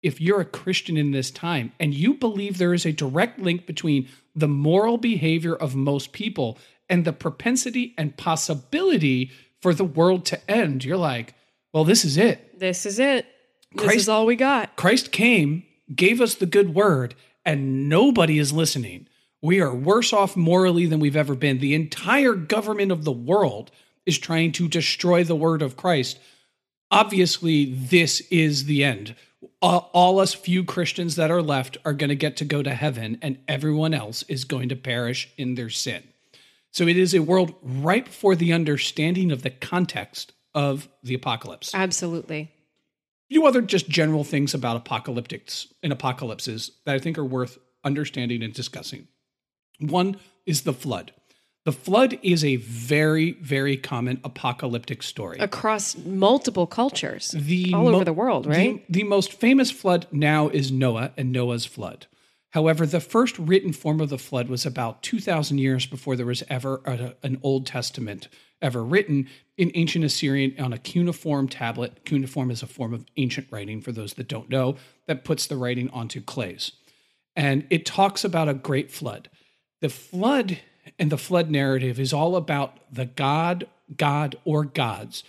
[0.03, 3.67] If you're a Christian in this time and you believe there is a direct link
[3.67, 10.25] between the moral behavior of most people and the propensity and possibility for the world
[10.27, 11.35] to end, you're like,
[11.73, 12.59] well, this is it.
[12.59, 13.27] This is it.
[13.73, 14.77] This is all we got.
[14.77, 19.09] Christ came, gave us the good word, and nobody is listening.
[19.43, 21.59] We are worse off morally than we've ever been.
[21.59, 23.71] The entire government of the world
[24.07, 26.19] is trying to destroy the word of Christ.
[26.91, 29.15] Obviously, this is the end.
[29.61, 32.75] All, all us few Christians that are left are going to get to go to
[32.75, 36.03] heaven, and everyone else is going to perish in their sin.
[36.79, 41.75] So it is a world ripe for the understanding of the context of the apocalypse
[41.75, 42.53] Absolutely.
[43.31, 47.59] A few other just general things about apocalyptics and apocalypses that I think are worth
[47.83, 49.09] understanding and discussing.
[49.81, 51.11] One is the flood.
[51.65, 55.41] The flood is a very, very common apocalyptic story.
[55.41, 58.87] Across multiple cultures, The all mo- over the world, right?
[58.87, 62.07] The, the most famous flood now is Noah and Noah's flood.
[62.51, 66.43] However, the first written form of the flood was about 2,000 years before there was
[66.49, 68.29] ever a, an Old Testament
[68.61, 72.05] ever written in ancient Assyrian on a cuneiform tablet.
[72.05, 75.57] Cuneiform is a form of ancient writing, for those that don't know, that puts the
[75.57, 76.73] writing onto clays.
[77.37, 79.29] And it talks about a great flood.
[79.81, 80.59] The flood
[80.99, 85.23] and the flood narrative is all about the God, God, or gods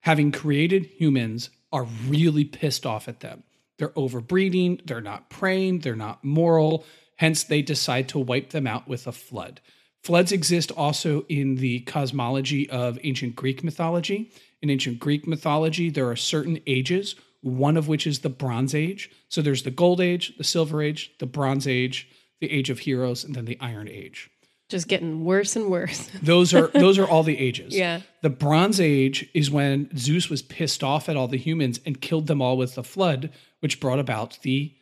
[0.00, 3.42] having created humans are really pissed off at them.
[3.80, 6.84] They're overbreeding, they're not praying, they're not moral,
[7.16, 9.62] hence they decide to wipe them out with a flood.
[10.02, 14.30] Floods exist also in the cosmology of ancient Greek mythology.
[14.60, 19.10] In ancient Greek mythology, there are certain ages, one of which is the Bronze Age.
[19.30, 22.06] So there's the Gold Age, the Silver Age, the Bronze Age,
[22.42, 24.30] the Age of Heroes, and then the Iron Age.
[24.70, 26.08] Just getting worse and worse.
[26.22, 27.74] Those are those are all the ages.
[27.74, 28.02] Yeah.
[28.22, 32.28] The Bronze Age is when Zeus was pissed off at all the humans and killed
[32.28, 34.72] them all with the flood, which brought about the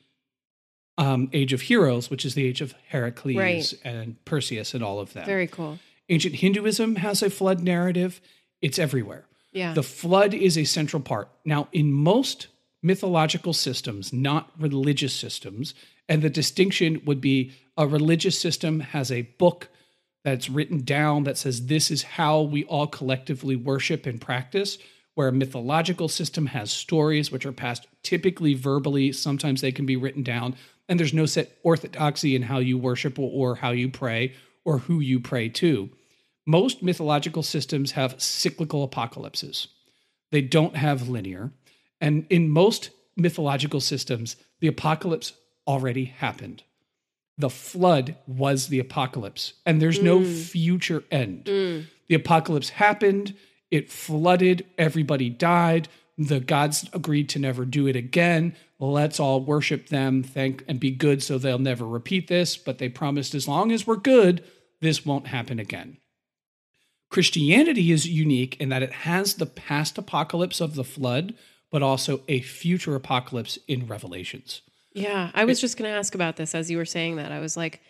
[0.97, 3.73] um, Age of Heroes, which is the age of Heracles Right.
[3.85, 5.27] and Perseus and all of them.
[5.27, 5.79] Very cool.
[6.09, 8.21] Ancient Hinduism has a flood narrative.
[8.61, 9.25] It's everywhere.
[9.53, 9.75] Yeah.
[9.75, 11.29] The flood is a central part.
[11.45, 12.49] Now, in most
[12.83, 15.75] mythological systems, not religious systems,
[16.09, 19.69] and the distinction would be a religious system has a book
[20.25, 24.79] that's written down that says this is how we all collectively worship and practice,
[25.19, 29.97] where a mythological system has stories which are passed typically verbally, sometimes they can be
[29.97, 30.55] written down,
[30.89, 34.33] and there's no set orthodoxy in how you worship or, how you pray
[34.65, 35.91] or who you pray to.
[36.47, 39.67] Most mythological systems have cyclical apocalypses.
[40.31, 41.51] They don't have linear.
[42.01, 45.33] And in most mythological systems, the apocalypse
[45.67, 46.63] already happened.
[47.37, 50.33] The flood was the apocalypse, and there's no mm.
[50.33, 51.47] future end.
[51.47, 51.87] Mm.
[52.07, 53.35] The apocalypse happened,
[53.71, 55.89] it flooded, everybody died.
[56.17, 58.57] The gods agreed to never do it again.
[58.81, 62.57] Let's all worship them, thank and be good so they'll never repeat this.
[62.57, 64.43] But they promised as long as we're good,
[64.81, 65.99] this won't happen again.
[67.11, 71.35] Christianity is unique in that it has the past apocalypse of the flood,
[71.71, 74.63] but also a future apocalypse in Revelations.
[74.93, 77.33] Yeah, I was just going to ask about this as you were saying that.
[77.33, 77.81] I was like,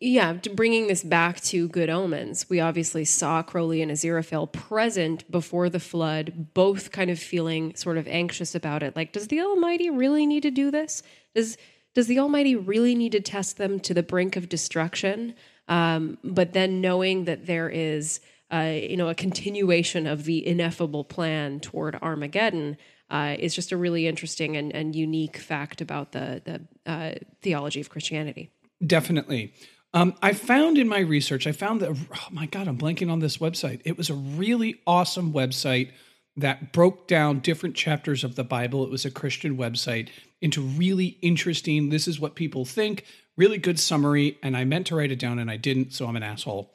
[0.00, 5.68] yeah, bringing this back to good omens, we obviously saw Crowley and Aziraphale present before
[5.68, 8.96] the flood, both kind of feeling sort of anxious about it.
[8.96, 11.02] Like, does the Almighty really need to do this?
[11.34, 11.58] Does
[11.94, 15.34] does the Almighty really need to test them to the brink of destruction?
[15.68, 21.04] Um, but then knowing that there is, uh, you know, a continuation of the ineffable
[21.04, 22.78] plan toward Armageddon
[23.10, 27.82] uh, is just a really interesting and, and unique fact about the the uh, theology
[27.82, 28.50] of Christianity.
[28.84, 29.52] Definitely.
[29.94, 33.20] Um, I found in my research, I found that, oh my God, I'm blanking on
[33.20, 33.80] this website.
[33.84, 35.90] It was a really awesome website
[36.36, 38.84] that broke down different chapters of the Bible.
[38.84, 40.08] It was a Christian website
[40.40, 43.04] into really interesting, this is what people think,
[43.36, 44.38] really good summary.
[44.42, 46.74] And I meant to write it down and I didn't, so I'm an asshole.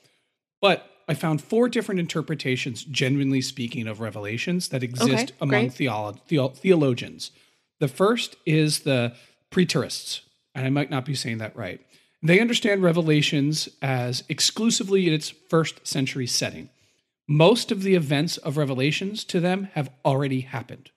[0.62, 6.20] But I found four different interpretations, genuinely speaking, of revelations that exist Okay, among theolo-
[6.28, 7.32] theo- theologians.
[7.80, 9.14] The first is the
[9.52, 10.22] preterists,
[10.54, 11.80] and I might not be saying that right.
[12.22, 16.70] They understand revelations as exclusively in its first century setting.
[17.28, 20.92] Most of the events of revelations to them have already happened.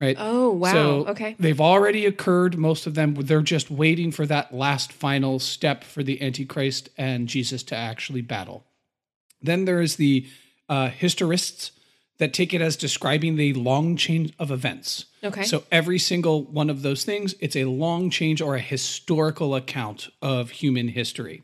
[0.00, 0.16] Right?
[0.18, 0.72] Oh, wow.
[0.72, 1.36] So okay.
[1.38, 2.58] They've already occurred.
[2.58, 7.28] Most of them, they're just waiting for that last final step for the Antichrist and
[7.28, 8.64] Jesus to actually battle.
[9.40, 10.26] Then there is the
[10.68, 11.70] uh, historists
[12.22, 15.06] that take it as describing the long chain of events.
[15.24, 15.42] Okay.
[15.42, 20.08] So every single one of those things, it's a long change or a historical account
[20.22, 21.42] of human history.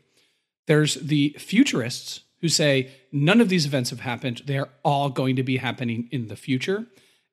[0.67, 4.43] There's the futurists who say none of these events have happened.
[4.45, 6.85] They are all going to be happening in the future.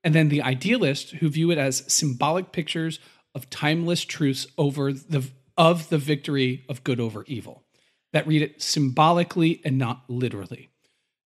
[0.02, 2.98] And then the idealists who view it as symbolic pictures
[3.32, 7.62] of timeless truths over the of the victory of good over evil.
[8.12, 10.68] That read it symbolically and not literally.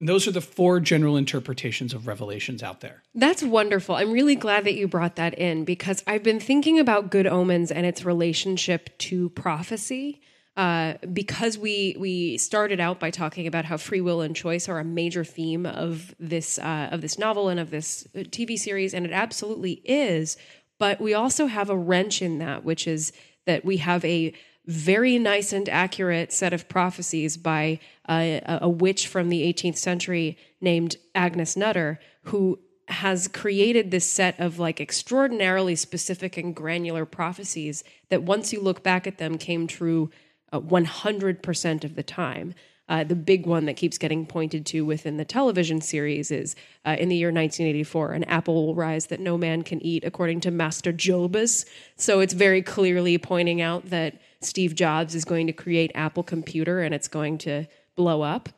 [0.01, 3.03] Those are the four general interpretations of revelations out there.
[3.15, 3.97] That's wonderful.
[3.97, 7.73] I'm really glad that you brought that in because I've been thinking about good omens
[7.73, 10.21] and its relationship to prophecy.
[10.57, 14.81] Uh, because we we started out by talking about how free will and choice are
[14.81, 18.93] a major theme of this uh, of this novel and of this uh, TV series,
[18.93, 20.37] and it absolutely is.
[20.81, 23.13] But we also have a wrench in that, which is
[23.47, 24.33] that we have a
[24.69, 30.37] very nice and accurate set of prophecies by a, a witch from the 18th century
[30.61, 37.83] named Agnes Nutter, who has created this set of like extraordinarily specific and granular prophecies
[38.11, 40.11] that once you look back at them came true
[40.53, 42.55] uh, 100% of the time.
[42.91, 46.97] Uh, the big one that keeps getting pointed to within the television series is uh,
[46.99, 50.51] in the year 1984, an apple will rise that no man can eat, according to
[50.51, 51.67] Master Jobus.
[51.97, 56.81] So it's very clearly pointing out that Steve Jobs is going to create Apple Computer
[56.81, 58.49] and it's going to blow up.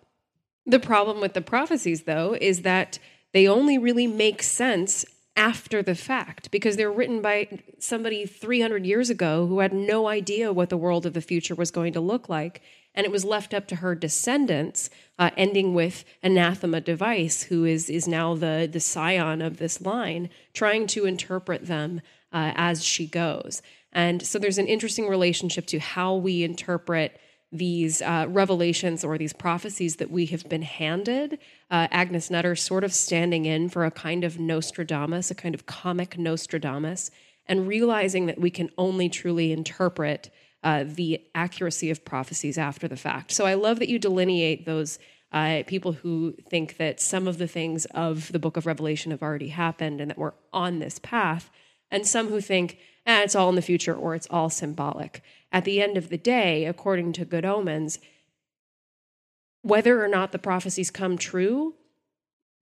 [0.67, 2.99] The problem with the prophecies, though, is that
[3.33, 5.05] they only really make sense
[5.37, 10.53] after the fact because they're written by somebody 300 years ago who had no idea
[10.53, 12.61] what the world of the future was going to look like.
[12.95, 17.89] And it was left up to her descendants, uh, ending with Anathema Device, who is,
[17.89, 22.01] is now the, the scion of this line, trying to interpret them
[22.33, 23.63] uh, as she goes.
[23.93, 27.21] And so there's an interesting relationship to how we interpret
[27.53, 31.39] these uh, revelations or these prophecies that we have been handed.
[31.71, 35.67] Uh, Agnes Nutter sort of standing in for a kind of Nostradamus, a kind of
[35.67, 37.11] comic Nostradamus,
[37.47, 40.31] and realizing that we can only truly interpret
[40.63, 43.33] uh, the accuracy of prophecies after the fact.
[43.33, 45.01] So I love that you delineate those
[45.33, 49.23] uh, people who think that some of the things of the book of Revelation have
[49.23, 51.51] already happened and that we're on this path,
[51.91, 52.79] and some who think,
[53.19, 55.23] it's all in the future or it's all symbolic.
[55.53, 57.99] At the end of the day, according to Good Omens,
[59.63, 61.75] whether or not the prophecies come true,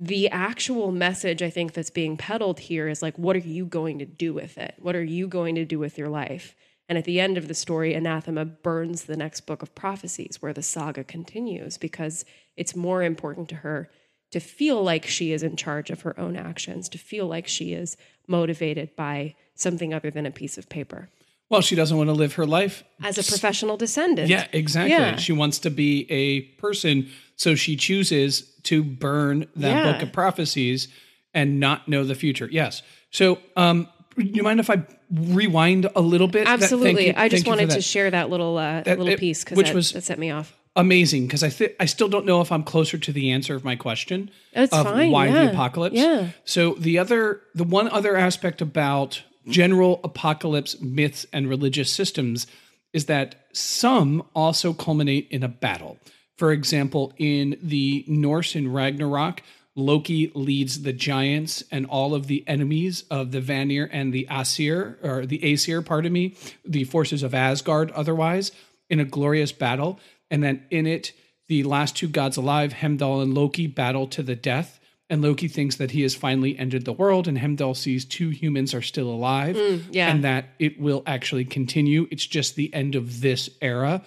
[0.00, 3.98] the actual message I think that's being peddled here is like, what are you going
[3.98, 4.74] to do with it?
[4.78, 6.54] What are you going to do with your life?
[6.88, 10.52] And at the end of the story, Anathema burns the next book of prophecies where
[10.54, 12.24] the saga continues because
[12.56, 13.90] it's more important to her
[14.30, 17.72] to feel like she is in charge of her own actions, to feel like she
[17.72, 21.08] is motivated by something other than a piece of paper.
[21.50, 24.28] Well, she doesn't want to live her life As a professional descendant.
[24.28, 24.90] Yeah, exactly.
[24.90, 25.16] Yeah.
[25.16, 29.92] She wants to be a person, so she chooses to burn that Yeah.
[29.92, 30.88] book of prophecies
[31.32, 32.48] and not know the future.
[32.52, 32.82] Yes.
[33.10, 36.44] So, um, you mind if I rewind a little bit?
[36.44, 37.06] That- Absolutely.
[37.08, 39.74] you- I just wanted to share that little uh, That- little it- piece because that,
[39.74, 40.54] was- that set me off.
[40.78, 43.64] Amazing because I th- I still don't know if I'm closer to the answer of
[43.64, 45.44] my question That's of fine, why yeah.
[45.44, 45.96] the apocalypse.
[45.96, 46.30] Yeah.
[46.44, 52.46] So the other the one other aspect about general apocalypse myths and religious systems
[52.92, 55.98] is that some also culminate in a battle.
[56.36, 59.42] For example, in the Norse in Ragnarok,
[59.74, 64.98] Loki leads the giants and all of the enemies of the Vanir and the Asir,
[65.02, 68.52] or the Aesir, pardon me, the forces of Asgard otherwise,
[68.88, 70.00] in a glorious battle.
[70.30, 71.12] And then in it,
[71.48, 74.80] the last two gods alive, Heimdall and Loki, battle to the death.
[75.10, 78.74] And Loki thinks that he has finally ended the world, and Heimdall sees two humans
[78.74, 79.56] are still alive,
[79.90, 80.10] yeah.
[80.10, 82.06] and that it will actually continue.
[82.10, 84.02] It's just the end of this era.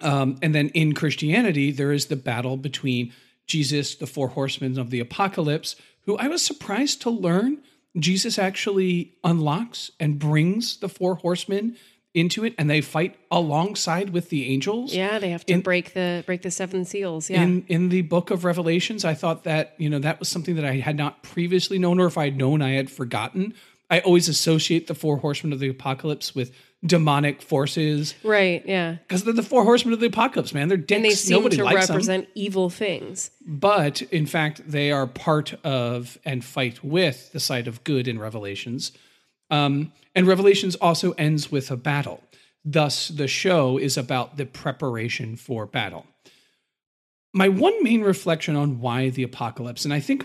[0.00, 3.12] Um, and then in Christianity, there is the battle between
[3.46, 7.58] Jesus, the four horsemen of the apocalypse, who I was surprised to learn
[7.98, 11.76] Jesus actually unlocks and brings the four horsemen
[12.14, 14.92] into it, and they fight alongside with the angels.
[14.94, 17.30] Yeah, they have to In- break the break the seven seals.
[17.30, 17.42] Yeah.
[17.42, 20.64] In in the book of Revelations, I thought that you know that was something that
[20.64, 23.54] I had not previously known, or if I had known, I had forgotten.
[23.92, 26.52] I always associate the four horsemen of the apocalypse with
[26.86, 28.62] demonic forces right.
[28.64, 28.92] Yeah.
[29.06, 30.68] because they're the four horsemen of the apocalypse, man.
[30.68, 30.96] They're dicks.
[30.96, 31.96] And they seem Nobody to likes them.
[31.96, 33.30] represent evil things.
[33.44, 38.18] But in fact, they are part of and fight with the side of good in
[38.18, 38.92] Revelations.
[39.50, 42.22] Um, and Revelations also ends with a battle.
[42.64, 46.06] Thus, the show is about the preparation for battle.
[47.32, 50.24] My one main reflection on why the apocalypse, and I think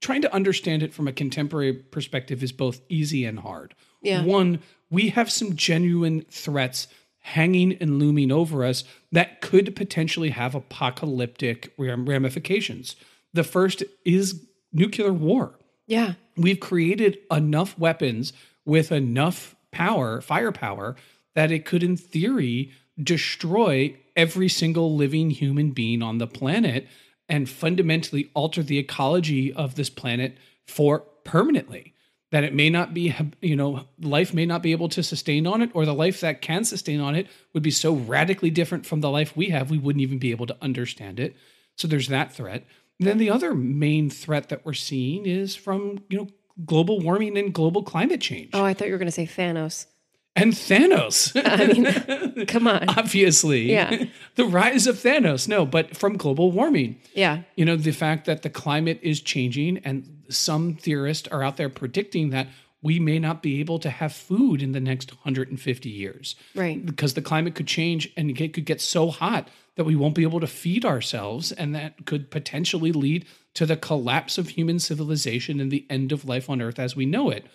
[0.00, 3.74] trying to understand it from a contemporary perspective is both easy and hard.
[4.02, 4.22] Yeah.
[4.22, 6.86] One, we have some genuine threats
[7.20, 12.96] hanging and looming over us that could potentially have apocalyptic ramifications.
[13.34, 15.57] The first is nuclear war.
[15.88, 16.12] Yeah.
[16.36, 18.32] We've created enough weapons
[18.64, 20.94] with enough power, firepower,
[21.34, 22.70] that it could, in theory,
[23.02, 26.86] destroy every single living human being on the planet
[27.28, 30.36] and fundamentally alter the ecology of this planet
[30.66, 31.94] for permanently.
[32.30, 35.62] That it may not be, you know, life may not be able to sustain on
[35.62, 39.00] it, or the life that can sustain on it would be so radically different from
[39.00, 41.34] the life we have, we wouldn't even be able to understand it.
[41.76, 42.66] So there's that threat.
[43.00, 46.28] Then the other main threat that we're seeing is from, you know,
[46.66, 48.50] global warming and global climate change.
[48.52, 49.86] Oh, I thought you were going to say Thanos.
[50.34, 51.32] And Thanos.
[51.44, 52.88] I mean, come on.
[52.88, 53.70] Obviously.
[53.70, 54.04] Yeah.
[54.36, 55.48] the rise of Thanos.
[55.48, 57.00] No, but from global warming.
[57.14, 57.42] Yeah.
[57.56, 61.68] You know, the fact that the climate is changing, and some theorists are out there
[61.68, 62.48] predicting that
[62.82, 66.36] we may not be able to have food in the next 150 years.
[66.54, 66.84] Right.
[66.84, 70.24] Because the climate could change and it could get so hot that we won't be
[70.24, 71.52] able to feed ourselves.
[71.52, 73.24] And that could potentially lead
[73.54, 77.06] to the collapse of human civilization and the end of life on Earth as we
[77.06, 77.46] know it.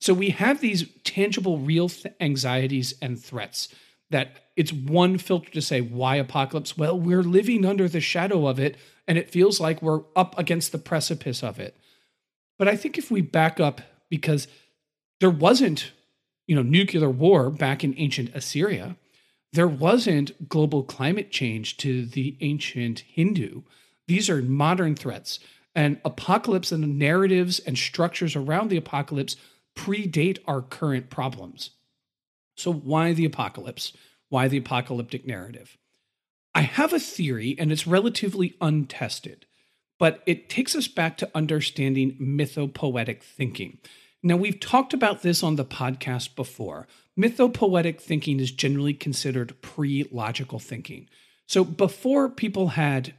[0.00, 3.68] So we have these tangible, real th- anxieties and threats
[4.08, 6.78] that it's one filter to say, why apocalypse?
[6.78, 10.72] Well, we're living under the shadow of it, and it feels like we're up against
[10.72, 11.76] the precipice of it.
[12.58, 14.48] But I think if we back up, because
[15.20, 15.92] there wasn't,
[16.46, 18.96] you know, nuclear war back in ancient Assyria,
[19.56, 23.62] there wasn't global climate change to the ancient Hindu.
[24.06, 25.40] These are modern threats.
[25.74, 29.36] And apocalypse and the narratives and structures around the apocalypse
[29.76, 31.70] predate our current problems.
[32.56, 33.92] So, why the apocalypse?
[34.30, 35.76] Why the apocalyptic narrative?
[36.54, 39.44] I have a theory, and it's relatively untested,
[39.98, 43.78] but it takes us back to understanding mythopoetic thinking.
[44.26, 46.88] Now, we've talked about this on the podcast before.
[47.16, 51.08] Mythopoetic thinking is generally considered pre logical thinking.
[51.46, 53.14] So, before people had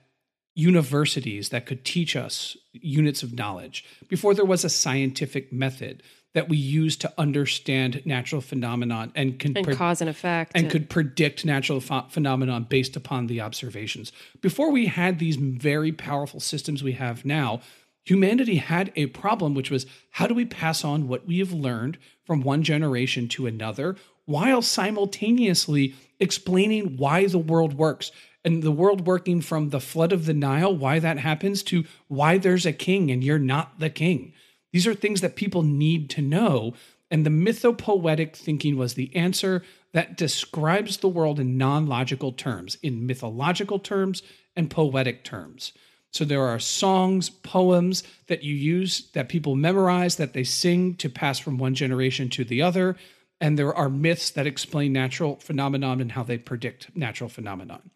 [0.53, 6.03] universities that could teach us units of knowledge, before there was a scientific method
[6.33, 10.51] that we use to understand natural phenomenon and can And pre- cause and effect.
[10.55, 14.11] and could predict natural ph- phenomenon based upon the observations.
[14.41, 17.61] Before we had these very powerful systems we have now,
[18.07, 21.97] humanity had a problem, which was how do we pass on what we have learned
[22.23, 23.95] from one generation to another
[24.25, 28.11] while simultaneously explaining why the world works?
[28.45, 32.37] And the world working from the flood of the Nile, why that happens, to why
[32.37, 34.31] there's a king and you're not the king.
[34.71, 36.73] These are things that people need to know.
[37.11, 42.77] And the mythopoetic thinking was the answer that describes the world in non logical terms,
[42.81, 44.23] in mythological terms
[44.55, 45.73] and poetic terms.
[46.11, 51.09] So there are songs, poems that you use that people memorize, that they sing to
[51.09, 52.95] pass from one generation to the other.
[53.39, 57.91] And there are myths that explain natural phenomenon and how they predict natural phenomenon.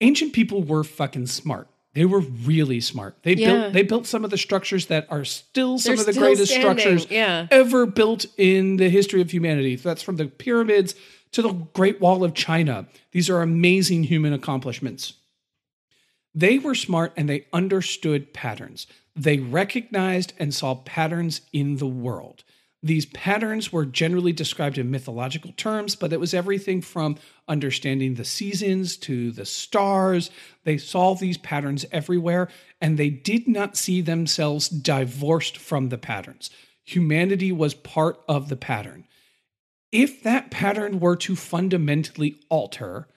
[0.00, 1.68] Ancient people were fucking smart.
[1.92, 3.16] They were really smart.
[3.22, 3.52] They Yeah.
[3.52, 6.52] built they built some of the structures that are still some They're of the greatest
[6.52, 7.46] standing, structures yeah.
[7.50, 9.76] ever built in the history of humanity.
[9.76, 10.94] That's from the pyramids
[11.32, 12.86] to the Great Wall of China.
[13.12, 15.14] These are amazing human accomplishments.
[16.34, 18.86] They were smart and they understood patterns.
[19.16, 22.44] They recognized and saw patterns in the world.
[22.82, 27.16] These patterns were generally described in mythological terms, but it was everything from
[27.46, 30.30] understanding the seasons to the stars.
[30.64, 32.48] They saw these patterns everywhere,
[32.80, 36.48] and they did not see themselves divorced from the patterns.
[36.84, 39.06] Humanity was part of the pattern.
[39.92, 43.08] If that pattern were to fundamentally alter,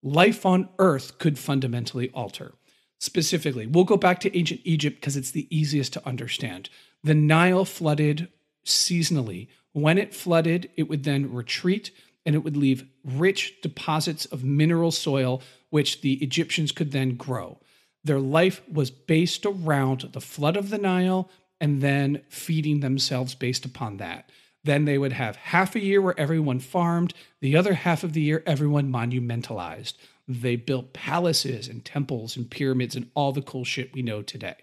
[0.00, 2.54] life on Earth could fundamentally alter.
[2.98, 6.68] Specifically, we'll go back to ancient Egypt because it's the easiest to understand.
[7.04, 8.28] The Nile flooded
[8.66, 9.48] seasonally.
[9.72, 11.90] When it flooded, it would then retreat
[12.26, 17.58] and it would leave rich deposits of mineral soil, which the Egyptians could then grow.
[18.04, 21.30] Their life was based around the flood of the Nile
[21.60, 24.30] and then feeding themselves based upon that.
[24.64, 28.20] Then they would have half a year where everyone farmed, the other half of the
[28.20, 29.94] year, everyone monumentalized.
[30.28, 34.56] They built palaces and temples and pyramids and all the cool shit we know today.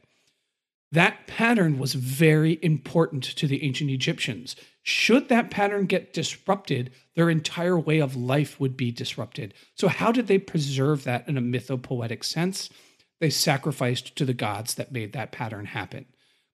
[0.91, 4.55] That pattern was very important to the ancient Egyptians.
[4.83, 9.55] Should that pattern get disrupted, their entire way of life would be disrupted.
[9.73, 12.69] So, how did they preserve that in a mythopoetic sense?
[13.19, 16.05] They sacrificed to the gods that made that pattern happen.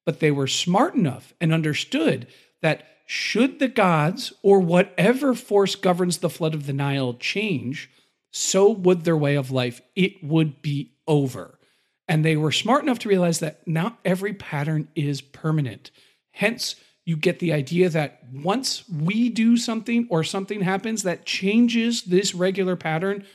[0.06, 2.28] But they were smart enough and understood
[2.62, 7.90] that should the gods or whatever force governs the flood of the Nile change,
[8.32, 9.82] so would their way of life.
[9.96, 11.60] It would be over.
[12.08, 15.92] And they were smart enough to realize that not every pattern is permanent.
[16.32, 16.76] Hence,
[17.06, 22.36] you get the idea that once we do something or something happens that changes this
[22.36, 23.26] regular pattern,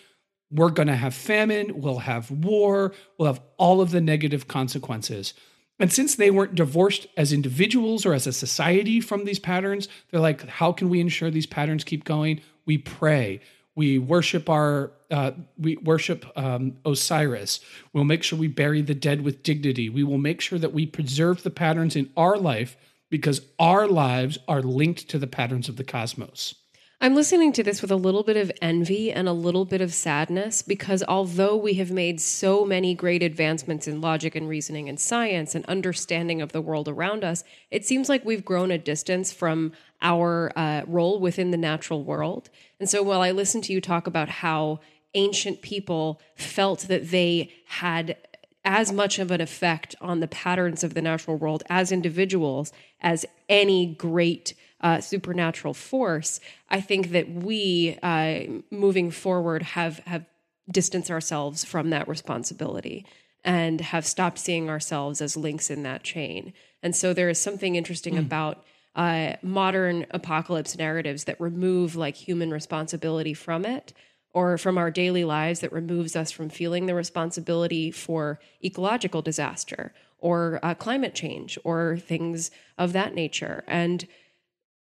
[0.51, 5.35] we're going to have famine, we'll have war, we'll have all of the negative consequences.
[5.79, 10.21] And since they weren't divorced as individuals or as a society from these patterns, they're
[10.21, 12.41] like, how can we ensure these patterns keep going?
[12.65, 13.41] We pray.
[13.77, 17.61] We worship our uh, we worship um, Osiris.
[17.93, 19.89] We'll make sure we bury the dead with dignity.
[19.89, 22.77] We will make sure that we preserve the patterns in our life
[23.09, 26.57] because our lives are linked to the patterns of the cosmos.
[26.99, 29.93] I'm listening to this with a little bit of envy and a little bit of
[29.93, 34.99] sadness because although we have made so many great advancements in logic and reasoning and
[34.99, 39.31] science and understanding of the world around us, it seems like we've grown a distance
[39.31, 39.73] from
[40.03, 42.51] our uh, role within the natural world.
[42.79, 44.81] And so while I listen to you talk about how
[45.15, 48.17] ancient people felt that they had
[48.65, 53.25] as much of an effect on the patterns of the natural world as individuals as
[53.49, 56.41] any great uh, supernatural force.
[56.69, 60.27] I think that we, uh, moving forward, have have
[60.71, 63.07] distanced ourselves from that responsibility
[63.45, 66.53] and have stopped seeing ourselves as links in that chain.
[66.83, 68.65] And so there is something interesting about
[68.97, 73.93] uh, modern apocalypse narratives that remove like human responsibility from it
[74.33, 79.93] or from our daily lives that removes us from feeling the responsibility for ecological disaster
[80.19, 83.65] or uh, climate change or things of that nature.
[83.67, 84.07] And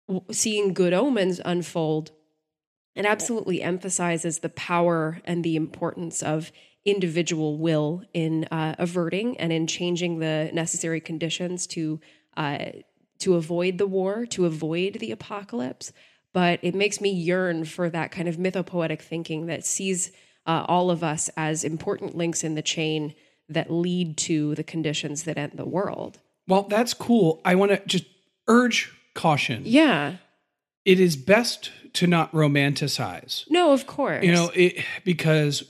[0.07, 2.11] w- seeing good omens unfold,
[2.95, 6.51] it absolutely emphasizes the power and the importance of
[6.83, 11.99] individual will in uh, averting and in changing the necessary conditions to
[12.35, 12.57] uh,
[13.21, 15.91] to avoid the war, to avoid the apocalypse.
[16.33, 20.11] But it makes me yearn for that kind of mythopoetic thinking that sees
[20.45, 23.13] uh, all of us as important links in the chain
[23.49, 26.19] that lead to the conditions that end the world.
[26.47, 27.41] Well, that's cool.
[27.43, 28.05] I want to just
[28.47, 29.63] urge caution.
[29.65, 30.15] Yeah.
[30.85, 33.45] It is best to not romanticize.
[33.49, 34.23] No, of course.
[34.23, 35.63] You know, it, because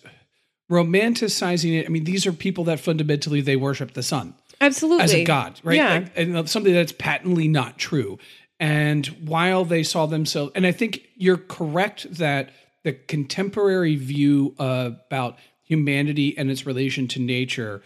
[0.71, 5.13] romanticizing it, I mean, these are people that fundamentally they worship the sun absolutely as
[5.13, 5.75] a god, right?
[5.75, 5.93] Yeah.
[5.93, 8.19] Like, and something that's patently not true.
[8.59, 12.51] And while they saw themselves, and I think you're correct that
[12.83, 17.81] the contemporary view about humanity and its relation to nature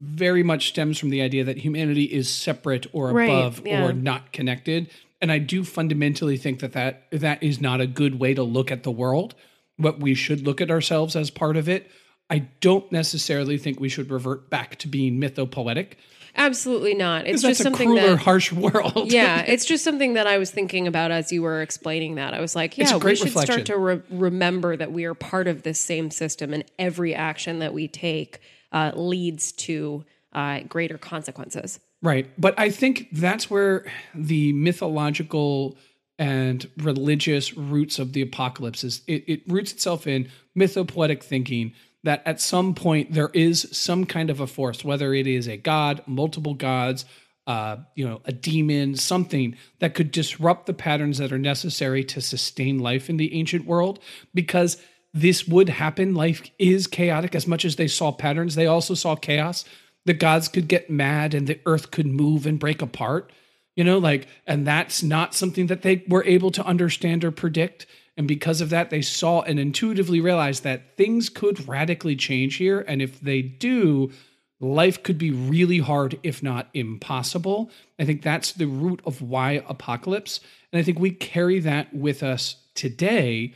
[0.00, 3.84] very much stems from the idea that humanity is separate or Right, above yeah.
[3.84, 4.90] or not connected.
[5.20, 8.70] And I do fundamentally think that, that that is not a good way to look
[8.70, 9.34] at the world.
[9.78, 11.90] But we should look at ourselves as part of it.
[12.30, 15.92] I don't necessarily think we should revert back to being mythopoetic.
[16.36, 17.26] Absolutely not.
[17.26, 19.10] It's just a something crueler, that harsh world.
[19.12, 22.34] yeah, it's just something that I was thinking about as you were explaining that.
[22.34, 23.54] I was like, yeah, we should reflection.
[23.54, 27.58] start to re- remember that we are part of this same system, and every action
[27.58, 28.40] that we take
[28.72, 31.80] uh, leads to uh, greater consequences.
[32.02, 32.30] Right.
[32.38, 35.76] But I think that's where the mythological
[36.18, 39.02] and religious roots of the apocalypse is.
[39.08, 41.72] It, it roots itself in mythopoetic thinking
[42.04, 45.56] that at some point there is some kind of a force, whether it is a
[45.56, 47.04] god, multiple gods,
[47.46, 52.20] uh, you know, a demon, something that could disrupt the patterns that are necessary to
[52.20, 53.98] sustain life in the ancient world,
[54.34, 54.76] because
[55.14, 56.14] this would happen.
[56.14, 57.34] Life is chaotic.
[57.34, 59.64] As much as they saw patterns, they also saw chaos.
[60.04, 63.32] The gods could get mad and the earth could move and break apart,
[63.74, 67.86] you know, like, and that's not something that they were able to understand or predict.
[68.18, 72.80] And because of that, they saw and intuitively realized that things could radically change here.
[72.80, 74.10] And if they do,
[74.58, 77.70] life could be really hard, if not impossible.
[77.96, 80.40] I think that's the root of why apocalypse.
[80.72, 83.54] And I think we carry that with us today.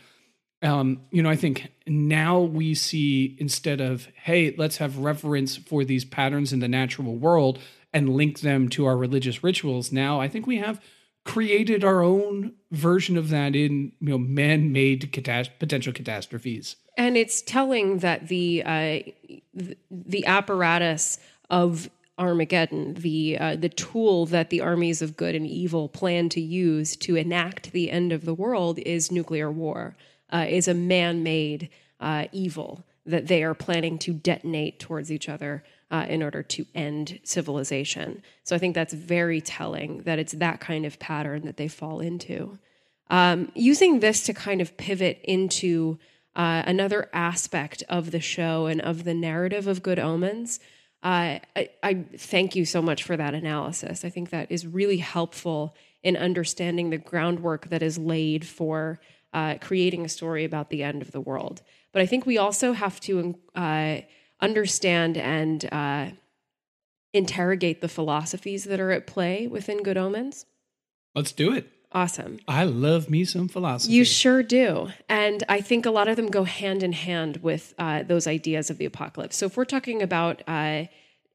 [0.63, 5.85] Um, you know, I think now we see instead of, hey, let's have reverence for
[5.85, 7.59] these patterns in the natural world
[7.93, 9.91] and link them to our religious rituals.
[9.91, 10.81] Now I think we have
[11.25, 15.13] created our own version of that in you know man-made
[15.59, 16.77] potential catastrophes.
[16.97, 19.01] And it's telling that the uh,
[19.91, 21.19] the apparatus
[21.49, 26.41] of Armageddon, the uh, the tool that the armies of good and evil plan to
[26.41, 29.97] use to enact the end of the world is nuclear war.
[30.31, 31.69] Uh, is a man-made
[32.01, 35.63] uh, evil that they are planning to detonate towards each other
[35.93, 38.23] uh, in order to end civilization.
[38.45, 42.01] So I think that's very telling that it's that kind of pattern that they fall
[42.01, 42.59] into.
[43.11, 45.99] Um, using this to kind of pivot into
[46.35, 50.61] uh, another aspect of the show and of the narrative of Good Omens.
[51.03, 54.03] Uh, I, I, thank you so much for that analysis.
[54.05, 58.99] I think that is really helpful in understanding the groundwork that is laid for
[59.35, 61.61] uh, creating a story about the end of the world.
[61.93, 63.97] But I think we also have to uh,
[64.43, 66.09] understand and uh,
[67.15, 70.45] interrogate the philosophies that are at play within Good Omens.
[71.15, 71.71] Let's do it.
[71.95, 72.41] Awesome.
[72.49, 73.93] I love me some philosophy.
[73.93, 74.89] You sure do.
[75.11, 78.71] And I think a lot of them go hand in hand with uh, those ideas
[78.71, 79.37] of the apocalypse.
[79.37, 80.85] So if we're talking about uh,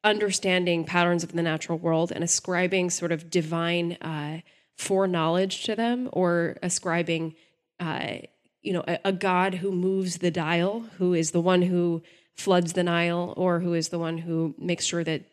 [0.04, 4.42] understanding patterns of the natural world and ascribing sort of divine uh,
[4.76, 7.36] foreknowledge to them or ascribing,
[7.80, 8.16] uh,
[8.64, 12.02] you know, a, a God who moves the dial, who is the one who
[12.38, 15.24] floods the Nile or who is the one who makes sure that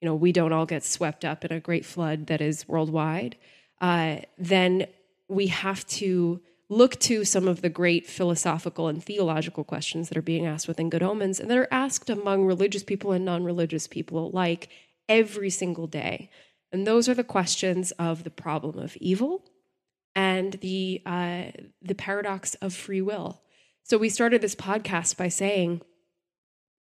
[0.00, 3.36] you know we don't all get swept up in a great flood that is worldwide,
[3.80, 4.86] uh, then
[5.28, 10.22] we have to look to some of the great philosophical and theological questions that are
[10.22, 14.26] being asked within Good Omens and that are asked among religious people and non-religious people
[14.26, 14.68] alike
[15.08, 16.28] every single day.
[16.72, 19.44] And those are the questions of the problem of evil
[20.14, 21.44] and the uh,
[21.82, 23.42] the paradox of free will.
[23.84, 25.82] So we started this podcast by saying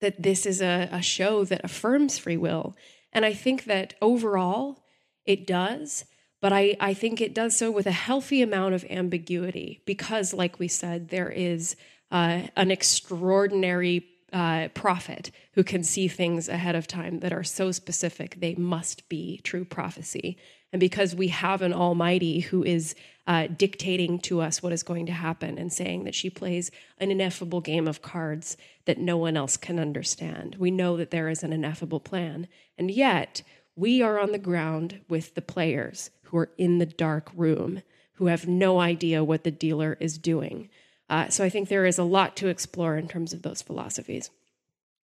[0.01, 2.75] that this is a, a show that affirms free will.
[3.13, 4.83] And I think that overall
[5.25, 6.05] it does,
[6.41, 10.59] but I, I think it does so with a healthy amount of ambiguity because, like
[10.59, 11.75] we said, there is
[12.11, 17.71] uh, an extraordinary uh, prophet who can see things ahead of time that are so
[17.71, 20.37] specific they must be true prophecy.
[20.73, 22.95] And because we have an Almighty who is
[23.27, 26.69] uh, dictating to us what is going to happen and saying that she plays
[26.99, 28.55] an ineffable game of cards
[28.85, 32.47] that no one else can understand, we know that there is an ineffable plan.
[32.77, 33.41] And yet,
[33.75, 37.81] we are on the ground with the players who are in the dark room,
[38.13, 40.69] who have no idea what the dealer is doing.
[41.09, 44.29] Uh, so I think there is a lot to explore in terms of those philosophies.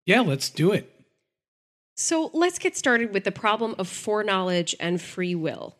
[0.07, 0.89] Yeah, let's do it.
[1.95, 5.77] So let's get started with the problem of foreknowledge and free will.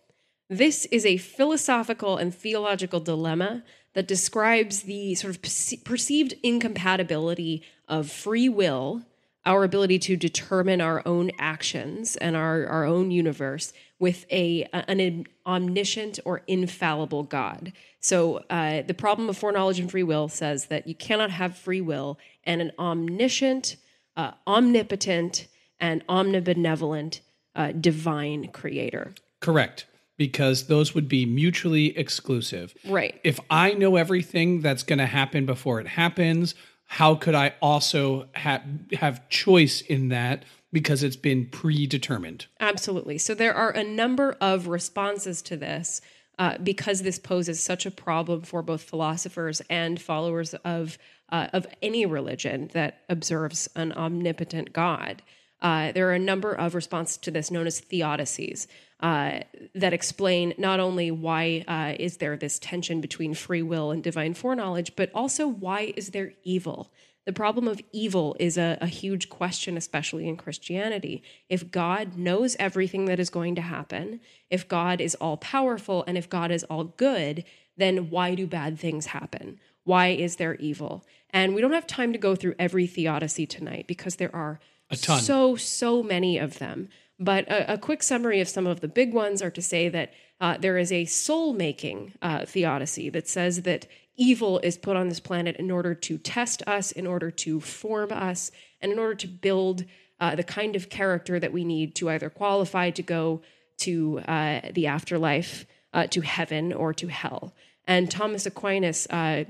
[0.53, 3.63] This is a philosophical and theological dilemma
[3.95, 5.41] that describes the sort of
[5.83, 9.01] perceived incompatibility of free will,
[9.47, 15.25] our ability to determine our own actions and our, our own universe, with a an
[15.47, 17.73] omniscient or infallible God.
[18.01, 21.81] So uh, the problem of foreknowledge and free will says that you cannot have free
[21.81, 23.77] will and an omniscient,
[24.19, 25.49] uh, omnipotent,
[25.81, 27.21] and omnibenevolent
[27.57, 29.15] uh, divine creator.
[29.41, 29.87] Correct.
[30.27, 32.75] Because those would be mutually exclusive.
[32.87, 33.21] Right.
[33.25, 36.55] If I know everything that's going to happen before it happens,
[36.87, 38.63] how could I also ha-
[38.93, 42.47] have choice in that because it's been predetermined?
[42.61, 43.19] Absolutely.
[43.19, 46.01] So there are a number of responses to this
[46.39, 50.99] uh, because this poses such a problem for both philosophers and followers of
[51.31, 55.23] uh, of any religion that observes an omnipotent God.
[55.63, 58.67] Uh, there are a number of responses to this known as theodicies
[59.01, 59.41] uh,
[59.75, 64.35] that explain not only why uh, is there this tension between free will and divine
[64.35, 66.91] foreknowledge, but also why is there evil.
[67.25, 71.23] The problem of evil is a, a huge question, especially in Christianity.
[71.49, 76.19] If God knows everything that is going to happen, if God is all powerful, and
[76.19, 77.45] if God is all good,
[77.77, 79.61] then why do bad things happen?
[79.85, 81.05] Why is there evil?
[81.31, 84.59] And we don't have time to go through every theodicy tonight because there are
[84.93, 85.21] A ton.
[85.21, 86.89] so, so many of them.
[87.19, 90.13] But a, a quick summary of some of the big ones are to say that
[90.41, 93.87] uh, there is a soul making uh, theodicy that says that
[94.17, 98.13] evil is put on this planet in order to test us, in order to form
[98.13, 99.85] us, and in order to build
[100.21, 103.41] uh, the kind of character that we need to either qualify to go
[103.79, 107.55] to uh, the afterlife, uh, to heaven, or to hell.
[107.87, 109.45] And Thomas Aquinas, uh,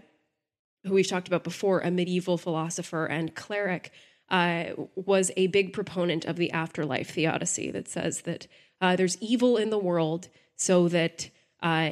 [0.84, 3.92] who we've talked about before, a medieval philosopher and cleric,
[4.32, 8.46] uh, was a big proponent of the afterlife theodicy that says that
[8.80, 11.28] uh, there's evil in the world so that
[11.62, 11.90] uh,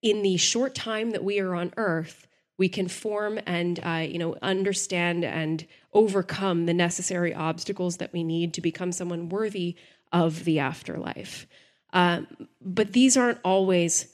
[0.00, 2.26] in the short time that we are on earth,
[2.56, 8.22] we can form and uh, you know understand and overcome the necessary obstacles that we
[8.22, 9.76] need to become someone worthy
[10.12, 11.46] of the afterlife.
[11.92, 12.26] Um,
[12.60, 14.06] but these aren't always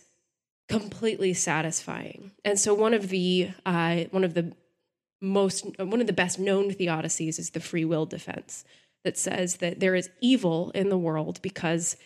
[0.68, 2.32] completely satisfying.
[2.44, 4.52] And so one of the uh, one of the
[5.20, 8.64] most one of the best known theodicies is the free will defense
[9.04, 11.96] that says that there is evil in the world because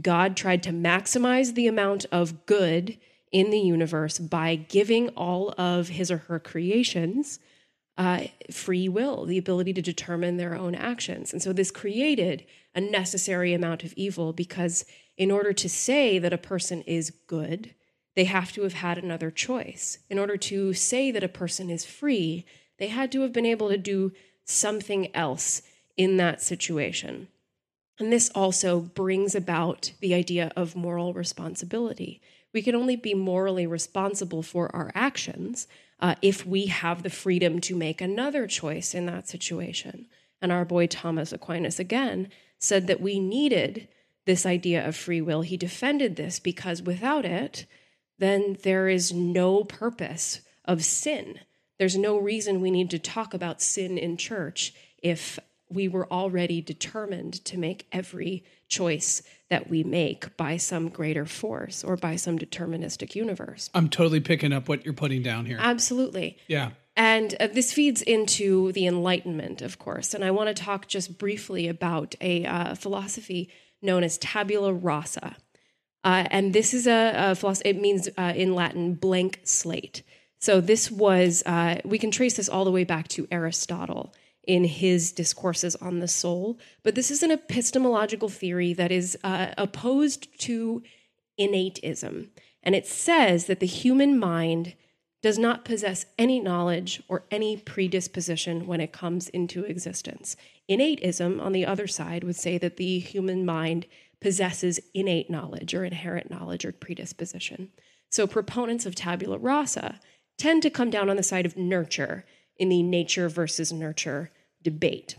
[0.00, 2.98] God tried to maximize the amount of good
[3.32, 7.38] in the universe by giving all of his or her creations
[7.96, 11.32] uh, free will, the ability to determine their own actions.
[11.32, 14.84] And so this created a necessary amount of evil because,
[15.16, 17.74] in order to say that a person is good,
[18.18, 19.98] they have to have had another choice.
[20.10, 22.44] In order to say that a person is free,
[22.78, 24.10] they had to have been able to do
[24.44, 25.62] something else
[25.96, 27.28] in that situation.
[27.96, 32.20] And this also brings about the idea of moral responsibility.
[32.52, 35.68] We can only be morally responsible for our actions
[36.00, 40.06] uh, if we have the freedom to make another choice in that situation.
[40.42, 43.86] And our boy Thomas Aquinas again said that we needed
[44.26, 45.42] this idea of free will.
[45.42, 47.64] He defended this because without it,
[48.18, 51.40] then there is no purpose of sin.
[51.78, 55.38] There's no reason we need to talk about sin in church if
[55.70, 61.84] we were already determined to make every choice that we make by some greater force
[61.84, 63.70] or by some deterministic universe.
[63.74, 65.58] I'm totally picking up what you're putting down here.
[65.60, 66.38] Absolutely.
[66.48, 66.70] yeah.
[66.96, 70.14] And uh, this feeds into the Enlightenment, of course.
[70.14, 73.50] And I want to talk just briefly about a uh, philosophy
[73.80, 75.36] known as tabula rasa.
[76.04, 80.02] Uh, and this is a, a philosophy, it means uh, in Latin, blank slate.
[80.38, 84.64] So this was, uh, we can trace this all the way back to Aristotle in
[84.64, 86.58] his discourses on the soul.
[86.82, 90.82] But this is an epistemological theory that is uh, opposed to
[91.38, 92.30] innateism.
[92.62, 94.74] And it says that the human mind
[95.20, 100.36] does not possess any knowledge or any predisposition when it comes into existence.
[100.68, 103.86] Innateism, on the other side, would say that the human mind
[104.20, 107.70] possesses innate knowledge or inherent knowledge or predisposition.
[108.10, 110.00] So proponents of tabula rasa
[110.38, 112.24] tend to come down on the side of nurture
[112.56, 114.30] in the nature versus nurture
[114.62, 115.16] debate.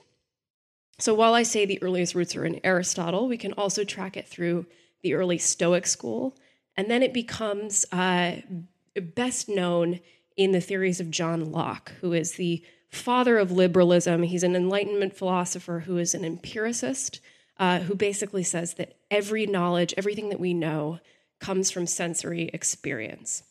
[1.00, 4.28] So while I say the earliest roots are in Aristotle, we can also track it
[4.28, 4.66] through
[5.02, 6.38] the early Stoic school,
[6.76, 8.34] and then it becomes uh,
[9.16, 10.02] best known
[10.36, 14.24] in the theories of John Locke, who is the father of liberalism.
[14.24, 17.22] He's an Enlightenment philosopher who is an empiricist,
[17.60, 21.00] uh, who basically says that every knowledge, everything that we know,
[21.40, 23.44] comes from sensory experience.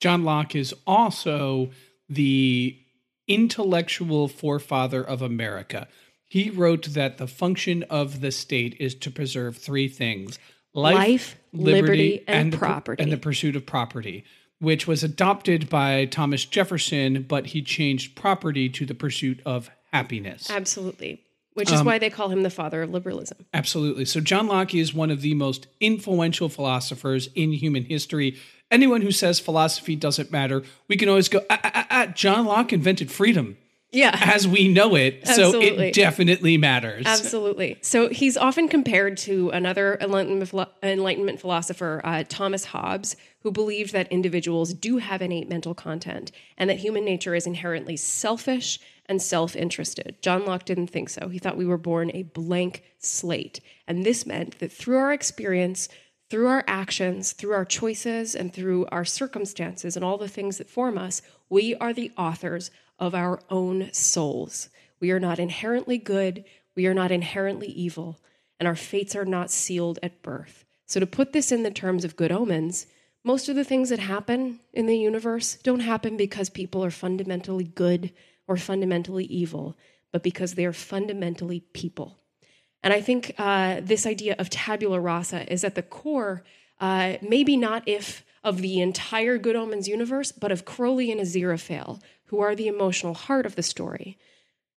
[0.00, 1.70] John Locke is also
[2.08, 2.78] the
[3.26, 5.88] intellectual forefather of America.
[6.24, 10.38] He wrote that the function of the state is to preserve three things
[10.74, 13.02] Life, liberty, and the, property.
[13.02, 14.24] and the pursuit of property,
[14.60, 20.50] which was adopted by Thomas Jefferson, but he changed property to the pursuit of happiness.
[20.50, 21.22] Absolutely.
[21.58, 23.44] Which is why they call him the father of liberalism.
[23.52, 24.04] Absolutely.
[24.04, 28.36] So John Locke is one of the most influential philosophers in human history.
[28.70, 32.44] Anyone who says philosophy doesn't matter, we can always go, ah, ah, ah, ah, John
[32.46, 33.56] Locke invented freedom
[33.90, 34.16] Yeah.
[34.22, 35.26] as we know it.
[35.26, 37.04] So it definitely matters.
[37.06, 37.78] Absolutely.
[37.80, 40.52] So he's often compared to another Enlightenment,
[40.82, 46.68] Enlightenment philosopher, uh, Thomas Hobbes, who believed that individuals do have innate mental content and
[46.68, 48.78] that human nature is inherently selfish
[49.08, 50.16] and self interested.
[50.20, 51.28] John Locke didn't think so.
[51.28, 53.60] He thought we were born a blank slate.
[53.86, 55.88] And this meant that through our experience,
[56.28, 60.68] through our actions, through our choices, and through our circumstances and all the things that
[60.68, 64.68] form us, we are the authors of our own souls.
[65.00, 66.44] We are not inherently good,
[66.74, 68.20] we are not inherently evil,
[68.60, 70.64] and our fates are not sealed at birth.
[70.86, 72.86] So, to put this in the terms of good omens,
[73.24, 77.64] most of the things that happen in the universe don't happen because people are fundamentally
[77.64, 78.12] good
[78.48, 79.76] or fundamentally evil,
[80.10, 82.18] but because they are fundamentally people.
[82.82, 86.42] And I think uh, this idea of tabula rasa is at the core,
[86.80, 92.00] uh, maybe not if of the entire Good Omens universe, but of Crowley and Aziraphale,
[92.26, 94.16] who are the emotional heart of the story.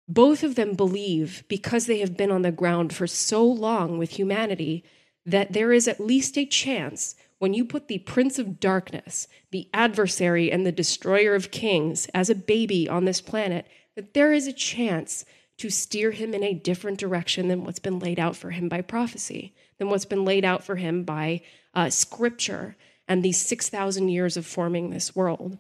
[0.08, 4.18] Both of them believe, because they have been on the ground for so long with
[4.18, 4.82] humanity,
[5.24, 9.68] that there is at least a chance when you put the Prince of Darkness, the
[9.72, 13.66] adversary and the destroyer of kings, as a baby on this planet,
[13.97, 15.24] that there is a chance
[15.57, 18.82] to steer him in a different direction than what's been laid out for him by
[18.82, 21.41] prophecy, than what's been laid out for him by
[21.74, 22.76] uh, scripture
[23.09, 25.59] and these 6,000 years of forming this world.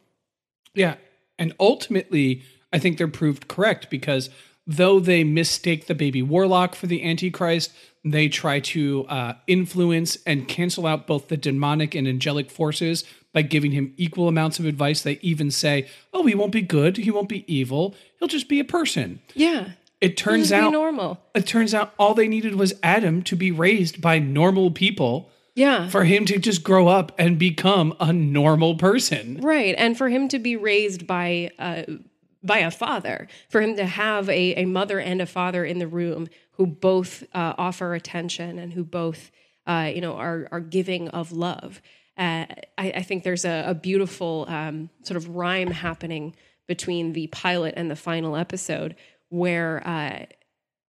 [0.74, 0.96] Yeah.
[1.38, 2.42] And ultimately,
[2.74, 4.28] I think they're proved correct because
[4.66, 7.72] though they mistake the baby warlock for the Antichrist,
[8.04, 13.42] they try to uh, influence and cancel out both the demonic and angelic forces by
[13.42, 15.02] giving him equal amounts of advice.
[15.02, 16.96] They even say, "Oh, he won't be good.
[16.96, 17.94] He won't be evil.
[18.18, 19.70] He'll just be a person." Yeah.
[20.00, 21.20] It turns out normal.
[21.34, 25.90] It turns out all they needed was Adam to be raised by normal people Yeah.
[25.90, 29.40] for him to just grow up and become a normal person.
[29.42, 31.82] Right, and for him to be raised by uh,
[32.42, 35.86] by a father, for him to have a, a mother and a father in the
[35.86, 39.30] room who both uh, offer attention and who both
[39.66, 41.80] uh, you know are are giving of love.
[42.16, 42.44] Uh,
[42.76, 46.34] I, I think there's a, a beautiful um, sort of rhyme happening
[46.66, 48.94] between the pilot and the final episode
[49.30, 50.26] where uh,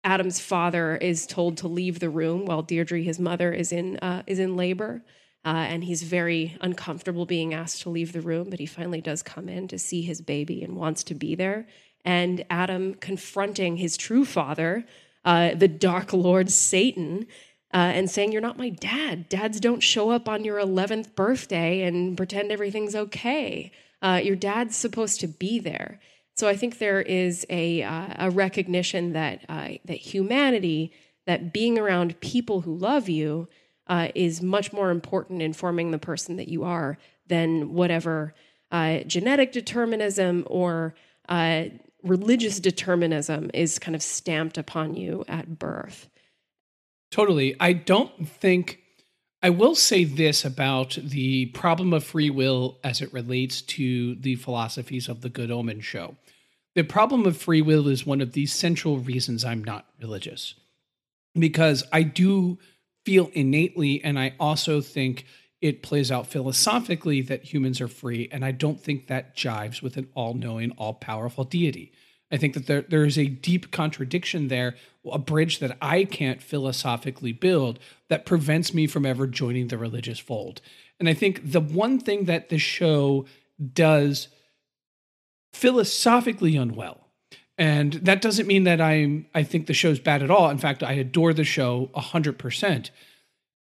[0.05, 4.23] Adam's father is told to leave the room while Deirdre, his mother, is in uh,
[4.27, 5.03] is in labor,
[5.49, 8.51] uh, and he's very uncomfortable being asked to leave the room.
[8.51, 11.67] But he finally does come in to see his baby and wants to be there.
[12.05, 14.85] And Adam confronting his true father,
[15.25, 17.27] uh, the Dark Lord Satan,
[17.73, 19.31] uh, and saying, "You're not my dad.
[19.31, 23.73] Dads don't show up on your eleventh birthday and pretend everything's okay.
[24.03, 25.99] Uh, your dad's supposed to be there."
[26.35, 30.93] So I think there is a uh, a recognition that uh, that humanity,
[31.27, 33.49] that being around people who love you,
[33.89, 38.35] uh, is much more important in forming the person that you are than whatever
[38.71, 40.95] uh, genetic determinism or
[41.29, 41.65] uh,
[42.03, 46.09] religious determinism is kind of stamped upon you at birth.
[47.11, 47.57] Totally.
[47.59, 48.81] I don't think
[49.41, 54.35] I will say this about the problem of free will as it relates to the
[54.35, 56.17] philosophies of the Good Omen show.
[56.75, 60.55] The problem of free will is one of the central reasons I'm not religious.
[61.35, 62.59] Because I do
[63.09, 65.25] feel innately, and I also think
[65.63, 68.29] it plays out philosophically that humans are free.
[68.31, 71.91] And I don't think that jives with an all knowing, all powerful deity.
[72.31, 74.77] I think that there, there is a deep contradiction there,
[75.11, 77.79] a bridge that I can't philosophically build
[78.11, 80.61] that prevents me from ever joining the religious fold.
[81.01, 83.25] And I think the one thing that the show
[83.73, 84.29] does
[85.55, 87.08] philosophically unwell,
[87.59, 90.49] and that doesn't mean that I'm I think the show's bad at all.
[90.49, 92.91] In fact, I adore the show 100%.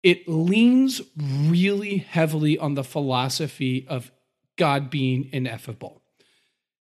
[0.02, 4.10] It leans really heavily on the philosophy of
[4.56, 6.02] God being ineffable.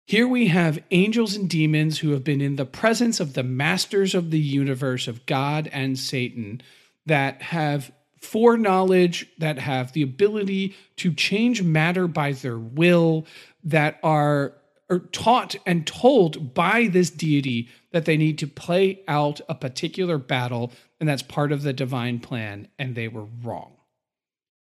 [0.06, 4.14] Here we have angels and demons who have been in the presence of the masters
[4.14, 6.60] of the universe, of God and Satan,
[7.06, 13.26] that have foreknowledge, that have the ability to change matter by their will,
[13.64, 14.54] that are,
[14.92, 20.18] are taught and told by this deity that they need to play out a particular
[20.18, 23.72] battle, and that's part of the divine plan, and they were wrong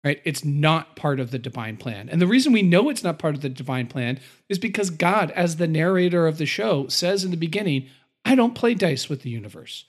[0.07, 0.21] right?
[0.23, 2.07] It's not part of the divine plan.
[2.07, 5.31] And the reason we know it's not part of the divine plan is because God,
[5.31, 7.89] as the narrator of the show, says in the beginning,
[8.23, 9.83] I don't play dice with the universe.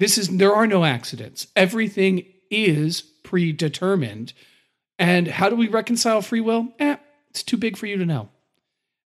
[0.00, 1.46] This is there are no accidents.
[1.54, 4.32] Everything is predetermined.
[4.98, 6.72] And how do we reconcile free will?
[6.80, 6.96] Eh,
[7.30, 8.30] it's too big for you to know.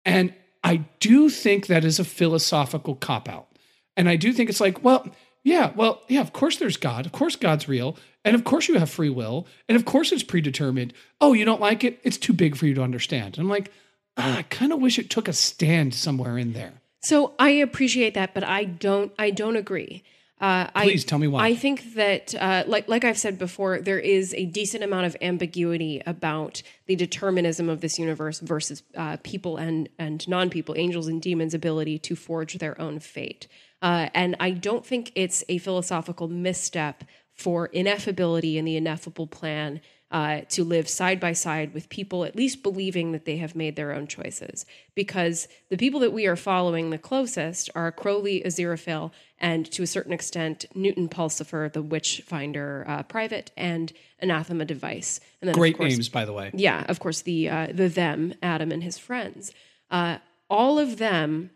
[0.04, 3.48] And I do think that is a philosophical cop out.
[3.96, 5.08] And I do think it's like, well,
[5.44, 7.06] yeah, well, yeah, of course there's God.
[7.06, 7.96] Of course God's real.
[8.24, 9.46] And of course you have free will.
[9.68, 10.92] And of course it's predetermined.
[11.20, 11.98] Oh, you don't like it?
[12.02, 13.36] It's too big for you to understand.
[13.36, 13.72] And I'm like,
[14.16, 16.74] ah, I kind of wish it took a stand somewhere in there.
[17.02, 19.12] So I appreciate that, but I don't.
[19.18, 20.02] I don't agree.
[20.40, 21.46] Uh, Please I, tell me why.
[21.46, 25.16] I think that, uh, like like I've said before, there is a decent amount of
[25.20, 31.08] ambiguity about the determinism of this universe versus uh, people and and non people, angels
[31.08, 33.48] and demons' ability to forge their own fate.
[33.82, 39.80] Uh, and I don't think it's a philosophical misstep for ineffability and the ineffable plan
[40.10, 43.76] uh, to live side by side with people at least believing that they have made
[43.76, 44.64] their own choices.
[44.94, 49.86] Because the people that we are following the closest are Crowley, Aziraphale, and to a
[49.86, 55.20] certain extent, Newton Pulsifer, the Witchfinder uh, Private, and Anathema Device.
[55.40, 56.50] And then, of Great course- names, by the way.
[56.54, 59.52] yeah, of course, the uh, the them, Adam and his friends.
[59.90, 60.18] Uh,
[60.50, 61.50] all of them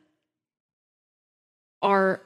[1.80, 2.22] are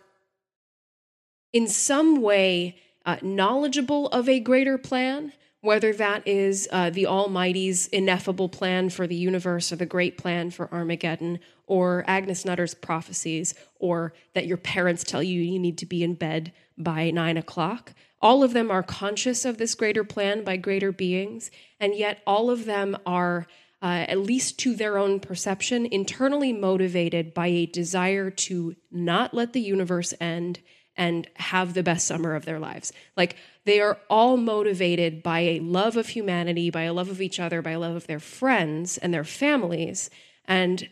[1.52, 2.76] in some way
[3.06, 9.06] uh, knowledgeable of a greater plan whether that is uh, the Almighty's ineffable plan for
[9.06, 14.56] the universe or the great plan for Armageddon, or Agnes Nutter's prophecies, or that your
[14.56, 17.92] parents tell you you need to be in bed by nine o'clock.
[18.22, 21.50] All of them are conscious of this greater plan by greater beings,
[21.80, 23.46] and yet all of them are,
[23.82, 29.52] uh, at least to their own perception, internally motivated by a desire to not let
[29.52, 30.60] the universe end
[30.96, 32.92] and have the best summer of their lives.
[33.16, 37.38] Like they are all motivated by a love of humanity, by a love of each
[37.38, 40.10] other, by a love of their friends and their families.
[40.46, 40.88] And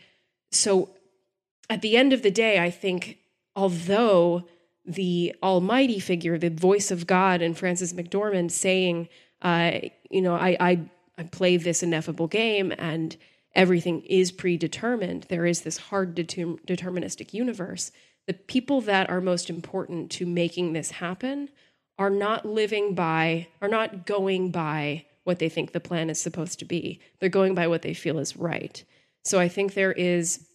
[0.50, 0.90] so
[1.70, 3.18] at the end of the day, I think
[3.56, 4.44] although
[4.84, 9.08] the almighty figure, the voice of God and Frances McDormand saying,
[9.40, 9.72] uh,
[10.10, 10.80] you know, I, I,
[11.16, 13.16] I play this ineffable game and
[13.54, 15.26] everything is predetermined.
[15.28, 17.92] There is this hard deterministic universe
[18.26, 21.50] the people that are most important to making this happen
[21.98, 26.58] are not living by, are not going by what they think the plan is supposed
[26.58, 27.00] to be.
[27.18, 28.82] They're going by what they feel is right.
[29.24, 30.46] So I think there is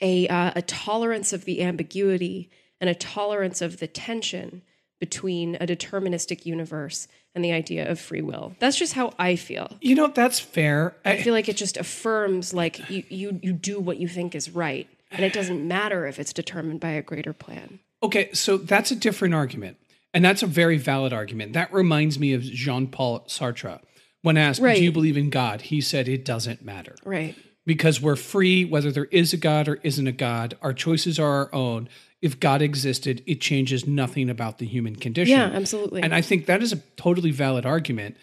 [0.00, 2.50] a, uh, a tolerance of the ambiguity
[2.80, 4.62] and a tolerance of the tension
[4.98, 8.54] between a deterministic universe and the idea of free will.
[8.58, 9.76] That's just how I feel.
[9.80, 10.94] You know, that's fair.
[11.04, 14.34] I, I feel like it just affirms like you, you you do what you think
[14.34, 17.80] is right and it doesn't matter if it's determined by a greater plan.
[18.02, 19.76] Okay, so that's a different argument.
[20.12, 21.52] And that's a very valid argument.
[21.52, 23.80] That reminds me of Jean Paul Sartre.
[24.22, 24.76] When asked, right.
[24.76, 25.62] Do you believe in God?
[25.62, 26.94] He said, It doesn't matter.
[27.04, 27.36] Right.
[27.64, 30.56] Because we're free, whether there is a God or isn't a God.
[30.62, 31.88] Our choices are our own.
[32.20, 35.38] If God existed, it changes nothing about the human condition.
[35.38, 36.02] Yeah, absolutely.
[36.02, 38.16] And I think that is a totally valid argument.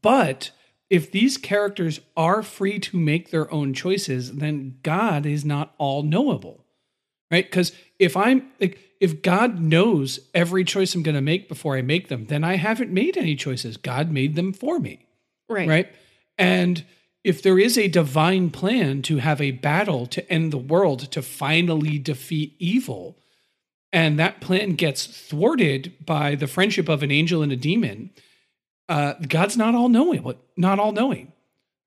[0.00, 0.50] But
[0.92, 6.02] if these characters are free to make their own choices, then God is not all
[6.02, 6.66] knowable,
[7.30, 7.46] right?
[7.46, 11.82] Because if I'm like, if God knows every choice I'm going to make before I
[11.82, 13.78] make them, then I haven't made any choices.
[13.78, 15.06] God made them for me,
[15.48, 15.66] right?
[15.66, 15.92] Right.
[16.36, 16.84] And
[17.24, 21.22] if there is a divine plan to have a battle to end the world, to
[21.22, 23.16] finally defeat evil,
[23.94, 28.10] and that plan gets thwarted by the friendship of an angel and a demon,
[28.88, 31.32] uh, God's not all knowing, not all knowing,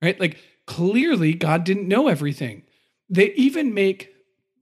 [0.01, 0.19] right?
[0.19, 2.63] Like clearly God didn't know everything.
[3.09, 4.13] They even make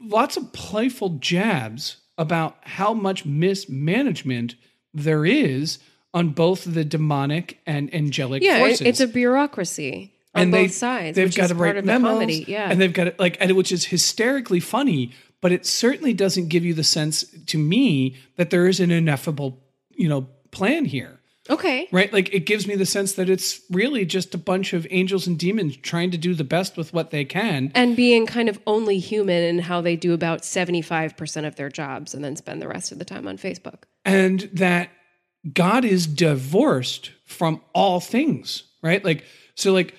[0.01, 4.55] lots of playful jabs about how much mismanagement
[4.93, 5.79] there is
[6.13, 8.81] on both the demonic and angelic yeah, forces.
[8.81, 11.15] it's a bureaucracy on and both they, sides.
[11.15, 13.85] They've got to write memos, comedy, yeah, and they've got it like, and which is
[13.85, 15.11] hysterically funny,
[15.41, 19.59] but it certainly doesn't give you the sense to me that there is an ineffable,
[19.89, 21.19] you know, plan here.
[21.49, 21.87] Okay.
[21.91, 22.11] Right?
[22.13, 25.37] Like it gives me the sense that it's really just a bunch of angels and
[25.37, 27.71] demons trying to do the best with what they can.
[27.75, 32.13] And being kind of only human in how they do about 75% of their jobs
[32.13, 33.83] and then spend the rest of the time on Facebook.
[34.05, 34.89] And that
[35.51, 39.03] God is divorced from all things, right?
[39.03, 39.25] Like,
[39.55, 39.95] so like,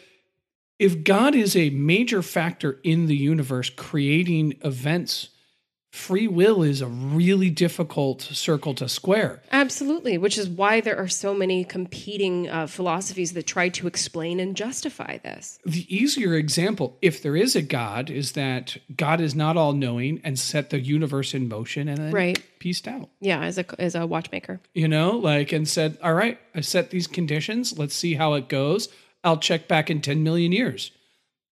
[0.79, 5.29] if God is a major factor in the universe creating events
[5.95, 9.41] free will is a really difficult circle to square.
[9.53, 14.41] Absolutely, which is why there are so many competing uh, philosophies that try to explain
[14.41, 15.61] and justify this.
[15.65, 20.21] The easier example, if there is a God, is that God is not all knowing
[20.25, 22.43] and set the universe in motion and then right.
[22.59, 23.09] pieced out.
[23.21, 24.61] Yeah, as a as a watchmaker.
[24.75, 27.79] You know, like and said, "All right, I set these conditions.
[27.79, 28.89] Let's see how it goes.
[29.23, 30.91] I'll check back in 10 million years."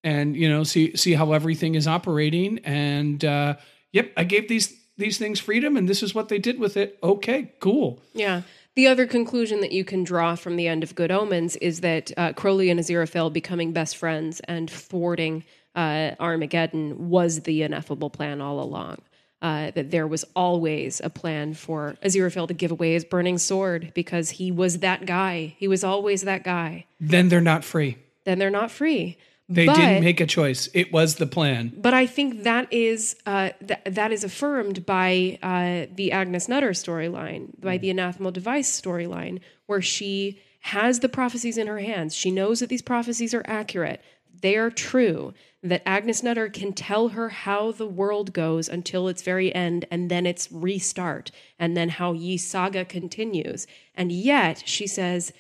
[0.03, 3.55] And you know, see see how everything is operating and uh
[3.93, 6.99] yep, I gave these these things freedom and this is what they did with it.
[7.03, 8.03] Okay, cool.
[8.15, 8.43] Yeah.
[8.75, 12.11] The other conclusion that you can draw from the end of Good Omens is that
[12.17, 18.41] uh, Crowley and Aziraphale becoming best friends and thwarting uh, Armageddon was the ineffable plan
[18.41, 18.99] all along.
[19.43, 23.91] Uh, that there was always a plan for Aziraphale to give away his burning sword
[23.93, 25.57] because he was that guy.
[25.59, 26.87] He was always that guy.
[27.01, 27.99] Then they're not free.
[28.25, 29.19] Then they're not free.
[29.55, 30.69] They but, didn't make a choice.
[30.73, 31.73] It was the plan.
[31.77, 36.71] But I think that is uh, th- that is affirmed by uh, the Agnes Nutter
[36.71, 42.15] storyline, by the Anathema device storyline, where she has the prophecies in her hands.
[42.15, 44.03] She knows that these prophecies are accurate.
[44.41, 45.35] They are true.
[45.63, 50.11] That Agnes Nutter can tell her how the world goes until its very end, and
[50.11, 53.67] then its restart, and then how Ye Saga continues.
[53.95, 55.33] And yet she says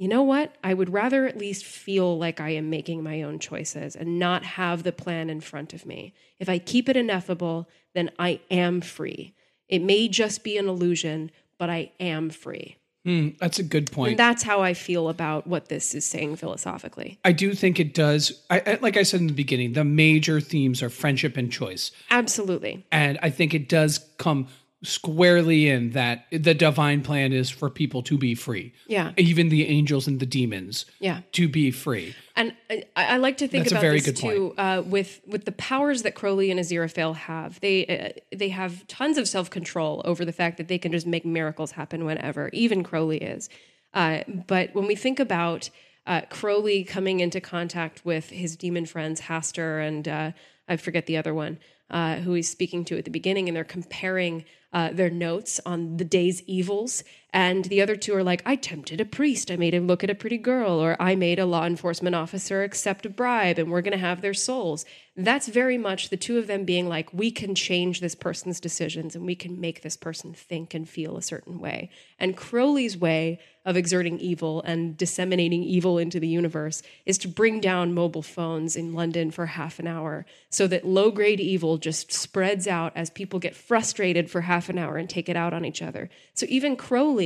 [0.00, 0.56] you know what?
[0.64, 4.42] I would rather at least feel like I am making my own choices and not
[4.42, 6.14] have the plan in front of me.
[6.38, 9.34] If I keep it ineffable, then I am free.
[9.68, 12.78] It may just be an illusion, but I am free.
[13.06, 14.12] Mm, that's a good point.
[14.12, 17.18] And that's how I feel about what this is saying philosophically.
[17.22, 18.42] I do think it does.
[18.48, 21.90] I, like I said in the beginning, the major themes are friendship and choice.
[22.10, 22.86] Absolutely.
[22.90, 24.48] And I think it does come
[24.82, 28.72] squarely in that the divine plan is for people to be free.
[28.86, 29.12] Yeah.
[29.16, 31.20] Even the angels and the demons Yeah.
[31.32, 32.14] to be free.
[32.34, 34.54] And I, I like to think That's about this too.
[34.56, 39.18] Uh, with with the powers that Crowley and Aziraphale have, they uh, they have tons
[39.18, 42.48] of self control over the fact that they can just make miracles happen whenever.
[42.54, 43.50] Even Crowley is.
[43.92, 45.68] Uh, but when we think about
[46.06, 50.32] uh, Crowley coming into contact with his demon friends Hastur and uh,
[50.68, 51.58] I forget the other one,
[51.90, 55.96] uh, who he's speaking to at the beginning, and they're comparing uh, their notes on
[55.96, 57.02] the day's evils.
[57.32, 59.50] And the other two are like, I tempted a priest.
[59.50, 62.62] I made him look at a pretty girl, or I made a law enforcement officer
[62.62, 64.84] accept a bribe, and we're going to have their souls.
[65.16, 69.14] That's very much the two of them being like, we can change this person's decisions
[69.14, 71.90] and we can make this person think and feel a certain way.
[72.18, 77.60] And Crowley's way of exerting evil and disseminating evil into the universe is to bring
[77.60, 82.10] down mobile phones in London for half an hour so that low grade evil just
[82.10, 85.66] spreads out as people get frustrated for half an hour and take it out on
[85.66, 86.08] each other.
[86.32, 87.19] So even Crowley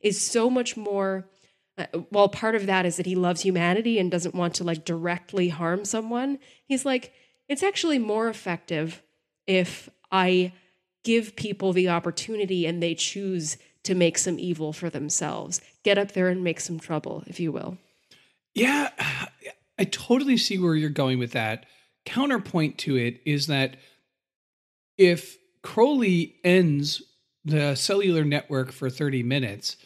[0.00, 1.28] is so much more.
[1.76, 4.84] Uh, well part of that is that he loves humanity and doesn't want to like
[4.84, 7.12] directly harm someone, he's like,
[7.48, 9.02] it's actually more effective
[9.46, 10.52] if I
[11.04, 15.60] give people the opportunity and they choose to make some evil for themselves.
[15.82, 17.78] Get up there and make some trouble, if you will.
[18.54, 18.90] Yeah,
[19.78, 21.66] I totally see where you're going with that.
[22.04, 23.76] Counterpoint to it is that
[24.98, 27.02] if Crowley ends
[27.48, 29.76] the cellular network for 30 minutes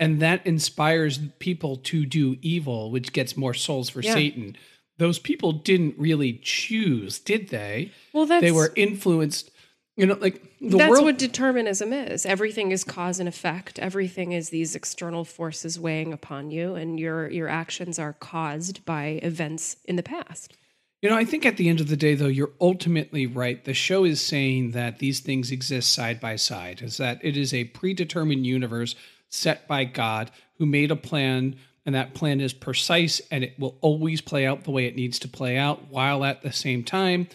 [0.00, 4.14] and that inspires people to do evil, which gets more souls for Yeah.
[4.14, 4.56] Satan,
[4.98, 7.92] those people didn't really choose, did they?
[8.12, 9.50] Well, that's they were influenced.
[9.96, 11.04] You know, like the that's world.
[11.04, 12.24] what determinism is.
[12.24, 13.80] Everything is cause and effect.
[13.80, 19.18] Everything is these external forces weighing upon you, and your your actions are caused by
[19.24, 20.56] events in the past.
[21.00, 23.64] You know, I think at the end of the day, though, you're ultimately right.
[23.64, 27.54] The show is saying that these things exist side by side, is that it is
[27.54, 28.96] a predetermined universe
[29.28, 33.78] set by God who made a plan, and that plan is precise and it will
[33.80, 37.28] always play out the way it needs to play out, while at the same time,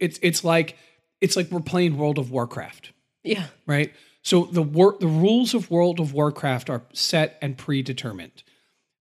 [0.00, 0.76] it's it's like
[1.20, 2.92] it's like we're playing World of Warcraft
[3.22, 3.92] Yeah, right?
[4.22, 8.42] So the wor- the rules of World of Warcraft are set and predetermined.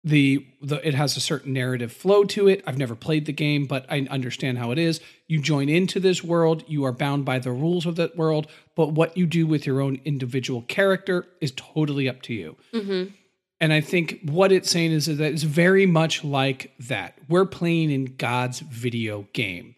[0.05, 2.63] The, the it has a certain narrative flow to it.
[2.65, 5.01] I've never played the game, but I understand how it is.
[5.27, 8.91] You join into this world, you are bound by the rules of that world, but
[8.91, 12.55] what you do with your own individual character is totally up to you.
[12.71, 13.13] Mm-hmm.
[13.59, 17.17] And I think what it's saying is that it's very much like that.
[17.27, 19.75] We're playing in God's video game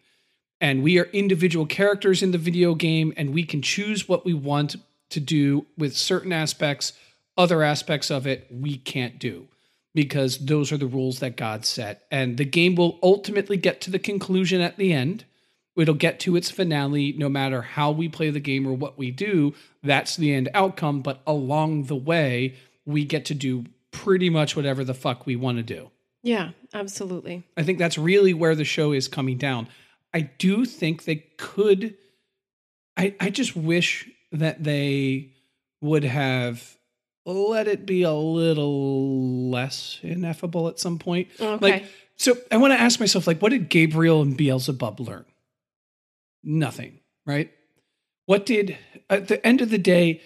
[0.60, 4.34] and we are individual characters in the video game and we can choose what we
[4.34, 4.76] want
[5.10, 6.92] to do with certain aspects
[7.36, 9.46] other aspects of it we can't do
[9.94, 13.90] because those are the rules that god set and the game will ultimately get to
[13.90, 15.24] the conclusion at the end
[15.76, 19.10] it'll get to its finale no matter how we play the game or what we
[19.10, 24.54] do that's the end outcome but along the way we get to do pretty much
[24.54, 25.90] whatever the fuck we want to do
[26.22, 27.44] yeah, absolutely.
[27.56, 29.68] I think that's really where the show is coming down.
[30.12, 31.96] I do think they could.
[32.96, 35.32] I I just wish that they
[35.80, 36.76] would have
[37.28, 41.28] let it be a little less ineffable at some point.
[41.40, 41.58] Okay.
[41.60, 41.84] Like,
[42.16, 45.24] so I want to ask myself, like, what did Gabriel and Beelzebub learn?
[46.42, 47.52] Nothing, right?
[48.26, 48.76] What did
[49.08, 50.20] at the end of the day?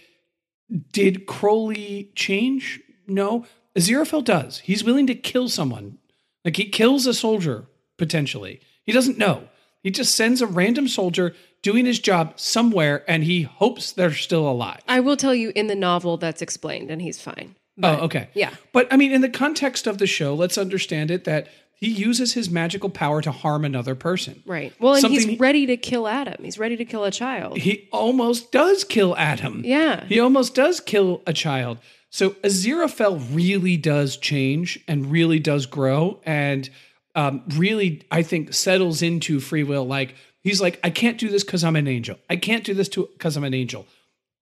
[0.93, 2.81] Did Crowley change?
[3.07, 3.47] No.
[3.77, 4.61] Aziraphale does.
[4.61, 5.99] He's willing to kill someone.
[6.45, 7.67] Like he kills a soldier
[7.99, 8.61] potentially.
[8.85, 9.49] He doesn't know.
[9.83, 14.49] He just sends a random soldier doing his job somewhere and he hopes they're still
[14.49, 14.81] alive.
[14.89, 17.55] I will tell you in the novel that's explained, and he's fine.
[17.77, 18.29] But, oh, okay.
[18.35, 18.51] Yeah.
[18.73, 22.35] But I mean, in the context of the show, let's understand it that he uses
[22.35, 24.43] his magical power to harm another person.
[24.47, 24.73] Right.
[24.79, 26.45] Well, and Something- he's ready to kill Adam.
[26.45, 27.59] He's ready to kill a child.
[27.59, 29.63] He almost does kill Adam.
[29.65, 30.05] Yeah.
[30.05, 31.79] He almost does kill a child.
[32.11, 36.69] So Aziraphale really does change and really does grow and
[37.15, 39.85] um, really, I think, settles into free will.
[39.87, 42.19] Like he's like, I can't do this because I'm an angel.
[42.29, 43.87] I can't do this to because I'm an angel.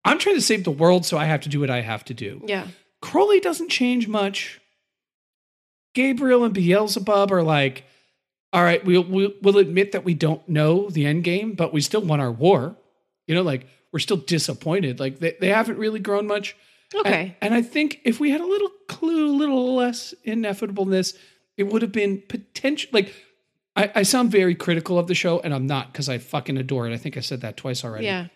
[0.06, 2.14] I'm trying to save the world, so I have to do what I have to
[2.14, 2.42] do.
[2.48, 2.68] yeah.
[3.02, 4.60] Crowley doesn't change much.
[5.94, 7.86] Gabriel and Beelzebub are like,
[8.52, 11.82] all right, we'll, we'll we'll admit that we don't know the end game, but we
[11.82, 12.76] still won our war.
[13.28, 15.00] You know, like we're still disappointed.
[15.00, 16.56] Like they, they haven't really grown much.
[16.96, 17.38] Okay.
[17.42, 21.14] And, and I think if we had a little clue, a little less inevitableness,
[21.58, 22.90] it would have been potential.
[22.92, 23.14] Like
[23.80, 26.88] I, I sound very critical of the show, and I'm not because I fucking adore
[26.88, 26.94] it.
[26.94, 28.28] I think I said that twice already yeah.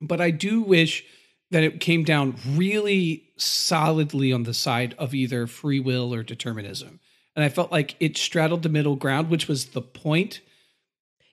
[0.00, 1.04] but I do wish
[1.50, 7.00] that it came down really solidly on the side of either free will or determinism.
[7.36, 10.40] And I felt like it straddled the middle ground, which was the point.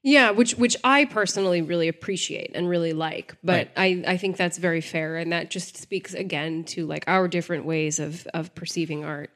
[0.04, 3.36] Yeah, which which I personally really appreciate and really like.
[3.44, 4.04] But Right.
[4.08, 7.66] I, I think that's very fair and that just speaks again to like our different
[7.66, 9.32] ways of of perceiving art.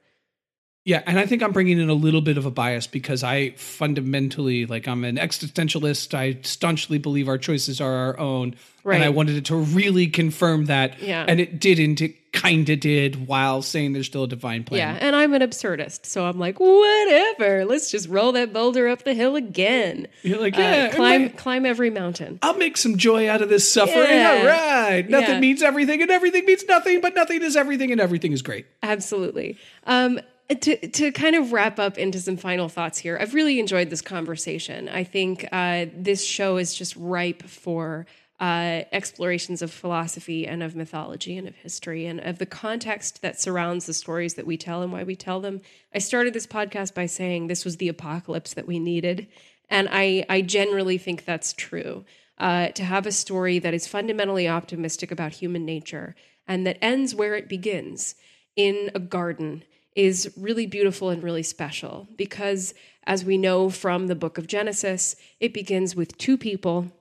[0.83, 3.51] Yeah, and I think I'm bringing in a little bit of a bias because I
[3.51, 6.15] fundamentally, like, I'm an existentialist.
[6.15, 8.95] I staunchly believe our choices are our own, right.
[8.95, 10.99] and I wanted it to really confirm that.
[10.99, 11.23] Yeah.
[11.27, 12.01] and it didn't.
[12.01, 14.79] It kind of did, while saying there's still a divine plan.
[14.79, 17.65] Yeah, and I'm an absurdist, so I'm like, whatever.
[17.65, 20.07] Let's just roll that boulder up the hill again.
[20.23, 22.39] You're like, Uh, yeah, it climb might- climb every mountain.
[22.41, 24.09] I'll make some joy out of this suffering.
[24.09, 24.37] Yeah.
[24.39, 25.39] All right, nothing Yeah.
[25.41, 28.65] means everything, and everything means nothing, but nothing is everything, and everything is great.
[28.81, 29.57] Absolutely.
[29.85, 30.19] Um,
[30.55, 34.01] to to kind of wrap up into some final thoughts here, I've really enjoyed this
[34.01, 34.89] conversation.
[34.89, 38.05] I think uh, this show is just ripe for
[38.39, 43.39] uh, explorations of philosophy and of mythology and of history and of the context that
[43.39, 45.61] surrounds the stories that we tell and why we tell them.
[45.93, 49.27] I started this podcast by saying this was the apocalypse that we needed,
[49.69, 52.05] and I I generally think that's true.
[52.37, 56.15] Uh, to have a story that is fundamentally optimistic about human nature
[56.47, 58.15] and that ends where it begins
[58.55, 59.63] in a garden
[59.95, 62.73] is really beautiful and really special because,
[63.05, 66.91] as we know from the book of Genesis, it begins with two people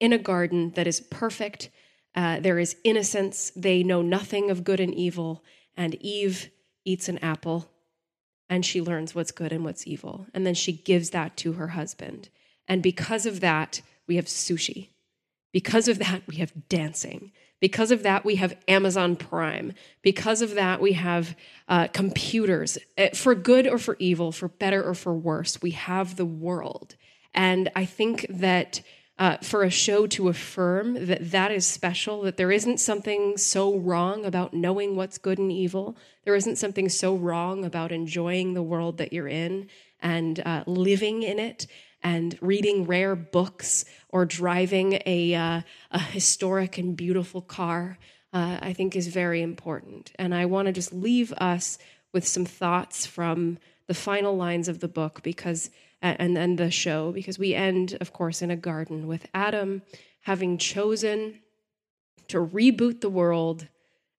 [0.00, 1.70] in a garden that is perfect.
[2.14, 3.52] Uh, there is innocence.
[3.54, 5.44] They know nothing of good and evil.
[5.76, 6.50] And Eve
[6.84, 7.70] eats an apple
[8.48, 10.26] and she learns what's good and what's evil.
[10.34, 12.28] And then she gives that to her husband.
[12.66, 14.88] And because of that, we have sushi.
[15.52, 17.32] Because of that, we have dancing.
[17.60, 19.74] Because of that, we have Amazon Prime.
[20.02, 21.36] Because of that, we have
[21.68, 22.78] uh, computers.
[22.96, 26.96] Uh, For good or for evil, for better or for worse, we have the world.
[27.34, 28.80] And I think that
[29.18, 33.76] uh, for a show to affirm that that is special, that there isn't something so
[33.76, 38.62] wrong about knowing what's good and evil, there isn't something so wrong about enjoying the
[38.62, 39.68] world that you're in
[40.00, 41.66] and uh, living in it
[42.02, 45.60] and reading rare books or driving a, uh,
[45.90, 47.98] a historic and beautiful car,
[48.32, 50.12] uh, I think is very important.
[50.18, 51.78] And I want to just leave us
[52.12, 55.70] with some thoughts from the final lines of the book because
[56.02, 59.82] and then the show because we end of course in a garden with Adam
[60.22, 61.40] having chosen
[62.28, 63.66] to reboot the world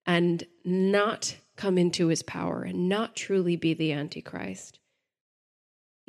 [0.06, 4.78] and not come into his power and not truly be the antichrist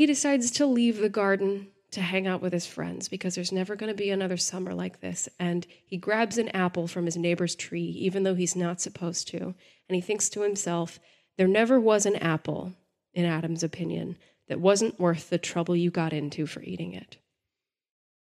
[0.03, 3.77] he decides to leave the garden to hang out with his friends because there's never
[3.77, 5.29] going to be another summer like this.
[5.39, 9.39] And he grabs an apple from his neighbor's tree, even though he's not supposed to.
[9.39, 10.99] And he thinks to himself,
[11.39, 12.73] there never was an apple,
[13.15, 14.17] in Adam's opinion,
[14.49, 17.19] that wasn't worth the trouble you got into for eating it.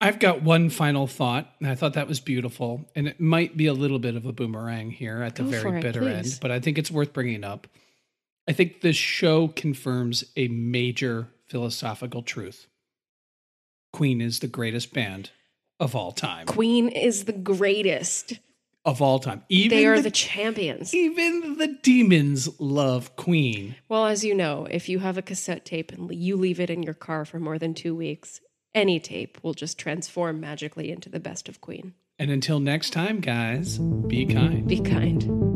[0.01, 3.67] I've got one final thought, and I thought that was beautiful, and it might be
[3.67, 6.51] a little bit of a boomerang here at the Go very it, bitter end, but
[6.51, 7.65] I think it's worth bringing up.
[8.45, 12.67] I think this show confirms a major philosophical truth.
[13.91, 15.31] Queen is the greatest band
[15.81, 16.45] of all time.
[16.45, 18.39] Queen is the greatest.
[18.85, 19.43] Of all time.
[19.49, 20.91] Even They are the, the champions.
[20.95, 23.75] even the demons love Queen.
[23.89, 26.81] Well, as you know, if you have a cassette tape and you leave it in
[26.81, 28.39] your car for more than two weeks,
[28.73, 31.93] any tape will just transform magically into the best of Queen.
[32.17, 34.67] And until next time, guys, be kind.
[34.67, 35.50] Be kind.